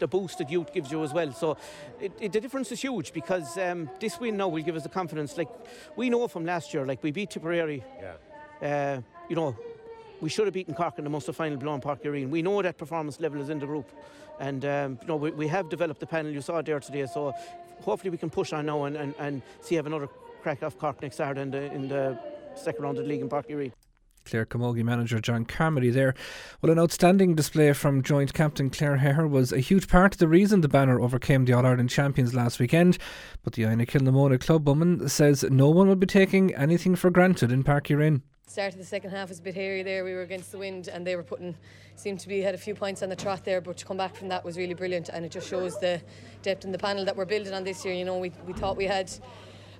the 0.02 0.08
boost 0.08 0.38
that 0.38 0.50
youth 0.50 0.72
gives 0.72 0.90
you 0.90 1.02
as 1.04 1.12
well. 1.12 1.32
So 1.32 1.56
it, 2.00 2.12
it, 2.20 2.32
the 2.32 2.40
difference 2.40 2.72
is 2.72 2.80
huge 2.82 3.12
because 3.12 3.56
um, 3.56 3.88
this 4.00 4.18
win 4.18 4.36
now 4.36 4.48
will 4.48 4.62
give 4.62 4.76
us 4.76 4.82
the 4.82 4.88
confidence. 4.88 5.38
Like 5.38 5.48
we 5.96 6.10
know 6.10 6.26
from 6.28 6.44
last 6.44 6.74
year, 6.74 6.84
like 6.84 7.02
we 7.02 7.12
beat 7.12 7.30
Tipperary. 7.30 7.82
Yeah. 8.00 8.16
Uh, 8.68 9.00
you 9.28 9.36
know, 9.36 9.56
we 10.20 10.28
should 10.28 10.46
have 10.46 10.54
beaten 10.54 10.74
Cork 10.74 10.98
in 10.98 11.04
the 11.04 11.10
Munster 11.10 11.32
final 11.32 11.56
below 11.56 11.78
Páirc 11.78 12.02
Uí 12.02 12.12
Rinn. 12.12 12.30
We 12.30 12.42
know 12.42 12.60
that 12.62 12.78
performance 12.78 13.20
level 13.20 13.40
is 13.40 13.48
in 13.48 13.58
the 13.60 13.66
group, 13.66 13.88
and 14.40 14.64
um, 14.64 14.98
you 15.00 15.08
know 15.08 15.16
we, 15.16 15.30
we 15.30 15.48
have 15.48 15.68
developed 15.68 16.00
the 16.00 16.06
panel. 16.06 16.32
You 16.32 16.40
saw 16.40 16.62
there 16.62 16.80
today, 16.80 17.06
so 17.06 17.32
hopefully 17.80 18.10
we 18.10 18.18
can 18.18 18.30
push 18.30 18.52
on 18.52 18.66
now 18.66 18.84
and, 18.84 18.96
and, 18.96 19.14
and 19.18 19.42
see 19.60 19.76
have 19.76 19.86
another 19.86 20.08
crack 20.42 20.62
off 20.62 20.78
Cork 20.78 21.00
next 21.02 21.16
Saturday 21.16 21.42
in 21.42 21.50
the 21.50 21.72
in 21.72 21.88
the 21.88 22.18
second 22.54 22.82
round 22.84 22.98
of 22.98 23.04
the 23.04 23.08
league 23.08 23.20
in 23.20 23.28
Páirc 23.28 23.48
Uí 23.48 23.56
Rinn. 23.56 23.72
Clare 24.24 24.46
Camogie 24.46 24.84
manager 24.84 25.20
John 25.20 25.44
Carmody 25.44 25.90
there. 25.90 26.14
Well, 26.60 26.72
an 26.72 26.78
outstanding 26.78 27.34
display 27.34 27.72
from 27.72 28.02
joint 28.02 28.34
captain 28.34 28.70
Claire 28.70 28.96
Hare 28.96 29.26
was 29.26 29.52
a 29.52 29.60
huge 29.60 29.88
part 29.88 30.14
of 30.14 30.18
the 30.18 30.28
reason 30.28 30.60
the 30.60 30.68
banner 30.68 31.00
overcame 31.00 31.44
the 31.44 31.52
All 31.52 31.66
Ireland 31.66 31.90
champions 31.90 32.34
last 32.34 32.58
weekend. 32.58 32.98
But 33.42 33.54
the 33.54 33.64
Inagh 33.64 33.86
Kilnamona 33.86 34.40
club 34.40 34.66
woman 34.66 35.08
says 35.08 35.44
no 35.44 35.68
one 35.70 35.88
will 35.88 35.96
be 35.96 36.06
taking 36.06 36.54
anything 36.54 36.96
for 36.96 37.10
granted 37.10 37.52
in 37.52 37.62
Rinn 37.62 38.22
start 38.52 38.74
of 38.74 38.78
the 38.78 38.84
second 38.84 39.10
half 39.10 39.30
was 39.30 39.38
a 39.38 39.42
bit 39.42 39.54
hairy 39.54 39.82
there. 39.82 40.04
We 40.04 40.12
were 40.12 40.20
against 40.20 40.52
the 40.52 40.58
wind 40.58 40.88
and 40.88 41.06
they 41.06 41.16
were 41.16 41.22
putting, 41.22 41.56
seemed 41.96 42.20
to 42.20 42.28
be, 42.28 42.42
had 42.42 42.54
a 42.54 42.58
few 42.58 42.74
points 42.74 43.02
on 43.02 43.08
the 43.08 43.16
trot 43.16 43.44
there, 43.46 43.62
but 43.62 43.78
to 43.78 43.86
come 43.86 43.96
back 43.96 44.14
from 44.14 44.28
that 44.28 44.44
was 44.44 44.58
really 44.58 44.74
brilliant 44.74 45.08
and 45.08 45.24
it 45.24 45.32
just 45.32 45.48
shows 45.48 45.80
the 45.80 46.02
depth 46.42 46.66
in 46.66 46.70
the 46.70 46.78
panel 46.78 47.02
that 47.06 47.16
we're 47.16 47.24
building 47.24 47.54
on 47.54 47.64
this 47.64 47.82
year. 47.82 47.94
You 47.94 48.04
know, 48.04 48.18
we, 48.18 48.30
we 48.46 48.52
thought 48.52 48.76
we 48.76 48.84
had 48.84 49.10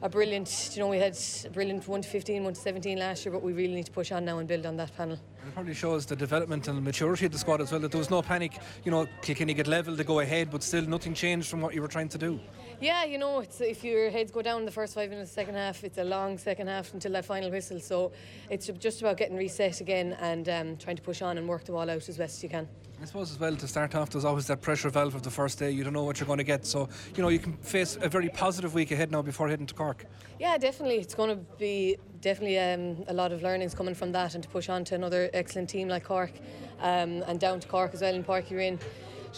a 0.03 0.09
brilliant, 0.09 0.71
you 0.73 0.81
know, 0.81 0.89
we 0.89 0.99
had 0.99 1.17
a 1.45 1.51
brilliant 1.51 1.87
1 1.87 2.03
to 2.03 2.09
15, 2.09 2.43
1 2.43 2.55
to 2.55 2.61
17 2.61 2.99
last 2.99 3.25
year, 3.25 3.33
but 3.33 3.41
we 3.41 3.53
really 3.53 3.75
need 3.75 3.87
to 3.87 3.93
push 3.93 4.11
on 4.11 4.25
now 4.25 4.39
and 4.39 4.49
build 4.49 4.67
on 4.67 4.77
that 4.77 4.95
panel. 4.97 5.19
It 5.47 5.55
probably 5.55 5.75
shows 5.75 6.07
the 6.07 6.15
development 6.15 6.69
and 6.69 6.79
the 6.79 6.83
maturity 6.83 7.27
of 7.27 7.33
the 7.33 7.39
squad 7.39 7.61
as 7.61 7.73
well, 7.73 7.81
that 7.81 7.91
there 7.91 7.99
was 7.99 8.11
no 8.11 8.23
panic, 8.23 8.59
you 8.85 8.91
know, 8.91 9.07
Kilkenny 9.23 9.55
get 9.55 9.67
level 9.67 9.97
to 9.97 10.05
go 10.05 10.21
ahead, 10.21 10.51
but 10.51 10.63
still 10.63 10.83
nothing 10.83 11.15
changed 11.15 11.49
from 11.49 11.61
what 11.61 11.75
you 11.75 11.83
were 11.83 11.89
trying 11.89 12.09
to 12.11 12.19
do. 12.19 12.39
Yeah, 12.81 13.05
you 13.05 13.19
know, 13.19 13.41
it's, 13.41 13.61
if 13.61 13.83
your 13.83 14.11
heads 14.11 14.31
go 14.31 14.41
down 14.41 14.61
in 14.61 14.67
the 14.67 14.73
first 14.73 14.95
five 14.95 15.11
minutes 15.11 15.31
of 15.31 15.35
the 15.35 15.41
second 15.41 15.55
half, 15.57 15.83
it's 15.85 15.99
a 15.99 16.05
long 16.05 16.39
second 16.39 16.69
half 16.69 16.95
until 16.95 17.13
that 17.13 17.25
final 17.25 17.51
whistle. 17.51 17.81
So 17.81 18.13
it's 18.51 18.69
just 18.79 19.01
about 19.01 19.17
getting 19.17 19.37
reset 19.37 19.81
again 19.81 20.17
and 20.21 20.49
um, 20.49 20.77
trying 20.77 20.97
to 20.97 21.03
push 21.03 21.23
on 21.23 21.39
and 21.39 21.49
work 21.49 21.65
the 21.65 21.73
ball 21.73 21.91
out 21.91 22.09
as 22.09 22.17
best 22.17 22.37
as 22.37 22.43
you 22.43 22.49
can. 22.49 22.69
I 23.01 23.05
suppose 23.05 23.33
as 23.33 23.41
well 23.41 23.57
to 23.57 23.67
start 23.67 23.97
off, 23.97 24.11
there's 24.11 24.25
always 24.25 24.47
that 24.47 24.61
pressure 24.61 24.89
valve 24.89 25.17
of 25.17 25.23
the 25.23 25.31
first 25.31 25.59
day. 25.59 25.73
You 25.73 25.83
don't 25.83 25.93
know 25.93 26.05
what 26.05 26.21
you're 26.21 26.27
going 26.27 26.39
to 26.39 26.45
get, 26.45 26.65
so 26.65 26.89
you 27.17 27.23
know 27.23 27.31
you 27.31 27.41
can 27.41 27.55
face 27.55 27.99
a 28.01 28.09
very 28.09 28.29
positive 28.29 28.75
week 28.75 28.93
ahead 28.93 29.11
now 29.11 29.23
before 29.23 29.49
heading 29.49 29.67
to 29.67 29.75
Cork. 29.75 30.07
Yeah, 30.39 30.57
definitely. 30.57 30.99
It's 30.99 31.15
going 31.15 31.31
to 31.31 31.45
be 31.59 31.97
definitely 32.23 32.59
um, 32.59 33.05
a 33.09 33.13
lot 33.13 33.33
of 33.33 33.43
learnings 33.43 33.75
coming 33.75 33.95
from 33.95 34.13
that, 34.13 34.35
and 34.35 34.43
to 34.43 34.49
push 34.49 34.71
on 34.71 34.85
to 34.85 34.95
another 34.95 35.29
excellent 35.35 35.69
team 35.69 35.89
like 35.89 36.05
Cork, 36.05 36.33
um, 36.81 37.23
and 37.27 37.39
down 37.39 37.61
to 37.61 37.69
Cork 37.69 37.93
as 37.93 38.01
well 38.01 38.15
in 38.15 38.25
Páirc 38.25 38.47
Uí 38.47 38.57
Rinn 38.57 38.79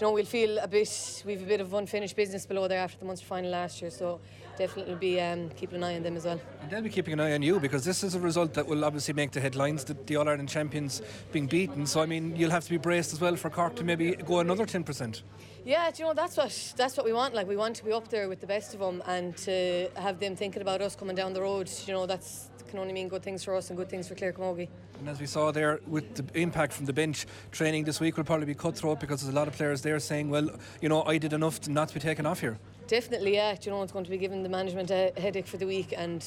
you 0.01 0.07
know, 0.07 0.13
we'll 0.13 0.25
feel 0.25 0.59
a 0.59 0.67
bit, 0.67 1.23
we've 1.25 1.43
a 1.43 1.47
bit 1.47 1.61
of 1.61 1.73
unfinished 1.73 2.17
business 2.17 2.47
below 2.47 2.67
there 2.67 2.81
after 2.81 2.99
the 2.99 3.05
Munster 3.05 3.27
final 3.27 3.51
last 3.51 3.81
year, 3.81 3.91
so 3.93 4.21
definitely 4.59 4.97
be 4.97 5.21
um, 5.21 5.51
keeping 5.51 5.77
an 5.77 5.85
eye 5.85 5.95
on 5.95 6.03
them 6.03 6.17
as 6.17 6.25
well. 6.25 6.41
And 6.63 6.71
they'll 6.71 6.83
be 6.83 6.89
keeping 6.89 7.13
an 7.13 7.21
eye 7.21 7.35
on 7.35 7.43
you 7.43 7.61
because 7.61 7.85
this 7.85 8.03
is 8.03 8.17
a 8.17 8.21
result 8.21 8.55
that 8.55 8.67
will 8.67 8.85
obviously 8.85 9.15
make 9.15 9.31
the 9.31 9.41
headlines, 9.41 9.85
the, 9.85 9.95
the 10.07 10.17
All 10.17 10.29
Ireland 10.29 10.49
champions 10.49 11.01
being 11.31 11.47
beaten. 11.47 11.87
So, 11.87 12.01
I 12.01 12.07
mean, 12.07 12.35
you'll 12.35 12.51
have 12.51 12.65
to 12.65 12.71
be 12.71 12.77
braced 12.77 13.13
as 13.13 13.21
well 13.21 13.37
for 13.37 13.51
Cork 13.51 13.77
to 13.77 13.85
maybe 13.85 14.17
go 14.17 14.41
another 14.41 14.67
10%. 14.67 15.23
Yeah, 15.65 15.91
you 15.97 16.05
know 16.05 16.13
that's 16.13 16.37
what 16.37 16.75
that's 16.77 16.95
what 16.95 17.07
we 17.07 17.15
want. 17.15 17.33
Like 17.33 17.49
we 17.49 17.57
want 17.57 17.75
to 17.77 17.85
be 17.87 17.93
up 17.93 18.09
there 18.09 18.29
with 18.29 18.39
the 18.43 18.47
best 18.47 18.75
of 18.75 18.81
them, 18.81 19.03
and 19.07 19.35
to 19.39 19.89
have 19.97 20.21
them 20.21 20.37
thinking 20.37 20.61
about 20.61 20.83
us 20.83 20.95
coming 20.95 21.17
down 21.17 21.33
the 21.33 21.41
road. 21.41 21.71
You 21.87 21.95
know 21.95 22.05
that's 22.05 22.51
can 22.75 22.81
only 22.81 22.93
mean 22.93 23.09
good 23.09 23.23
things 23.23 23.45
for 23.45 23.55
us 23.55 23.71
and 23.71 23.77
good 23.77 23.89
things 23.89 24.09
for 24.09 24.17
Clare 24.17 24.33
Camogie. 24.33 24.69
And 24.99 25.09
as 25.09 25.21
we 25.21 25.27
saw 25.27 25.53
there, 25.53 25.81
with 25.87 26.17
the 26.17 26.41
impact 26.41 26.73
from 26.73 26.87
the 26.87 26.93
bench 26.93 27.25
training 27.53 27.85
this 27.85 28.01
week 28.01 28.17
will 28.17 28.25
probably 28.25 28.47
be 28.47 28.55
cutthroat 28.55 28.99
because 28.99 29.21
there's 29.21 29.33
a 29.33 29.37
lot 29.37 29.47
of 29.47 29.55
players 29.55 29.81
there 29.81 30.01
saying, 30.01 30.29
well, 30.29 30.51
you 30.81 30.89
know, 30.89 31.05
I 31.05 31.19
did 31.19 31.33
enough 31.33 31.61
to 31.63 31.71
not 31.71 31.89
to 31.89 31.95
be 31.95 32.01
taken 32.01 32.27
off 32.27 32.41
here. 32.41 32.59
Definitely, 32.89 33.35
yeah. 33.35 33.55
Do 33.55 33.61
you 33.63 33.71
know, 33.71 33.83
it's 33.85 33.93
going 33.93 34.05
to 34.05 34.11
be 34.11 34.19
giving 34.19 34.43
the 34.43 34.49
management 34.49 34.91
a 34.91 35.13
headache 35.17 35.47
for 35.47 35.57
the 35.57 35.67
week, 35.67 35.95
and 35.97 36.21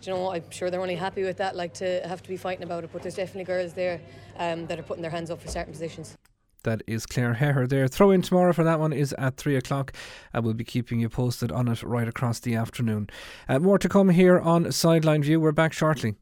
do 0.00 0.10
you 0.10 0.16
know, 0.16 0.32
I'm 0.32 0.48
sure 0.50 0.70
they're 0.70 0.80
only 0.80 0.94
happy 0.94 1.24
with 1.24 1.36
that, 1.38 1.56
like 1.56 1.74
to 1.74 2.00
have 2.06 2.22
to 2.22 2.28
be 2.28 2.36
fighting 2.36 2.62
about 2.62 2.84
it. 2.84 2.90
But 2.92 3.02
there's 3.02 3.16
definitely 3.16 3.44
girls 3.44 3.72
there 3.72 4.00
um, 4.38 4.66
that 4.68 4.78
are 4.78 4.84
putting 4.84 5.02
their 5.02 5.10
hands 5.10 5.30
up 5.32 5.42
for 5.42 5.48
certain 5.48 5.72
positions. 5.72 6.16
That 6.64 6.82
is 6.86 7.06
Claire 7.06 7.34
Hare 7.34 7.66
there. 7.66 7.88
Throw 7.88 8.10
in 8.10 8.22
tomorrow 8.22 8.52
for 8.52 8.64
that 8.64 8.80
one 8.80 8.92
is 8.92 9.12
at 9.18 9.36
three 9.36 9.56
o'clock. 9.56 9.92
and 10.32 10.44
we'll 10.44 10.54
be 10.54 10.64
keeping 10.64 11.00
you 11.00 11.08
posted 11.08 11.52
on 11.52 11.68
it 11.68 11.82
right 11.82 12.08
across 12.08 12.40
the 12.40 12.54
afternoon. 12.54 13.08
Uh, 13.48 13.58
more 13.58 13.78
to 13.78 13.88
come 13.88 14.08
here 14.08 14.38
on 14.38 14.70
Sideline 14.72 15.22
View. 15.22 15.40
We're 15.40 15.52
back 15.52 15.72
shortly. 15.72 16.16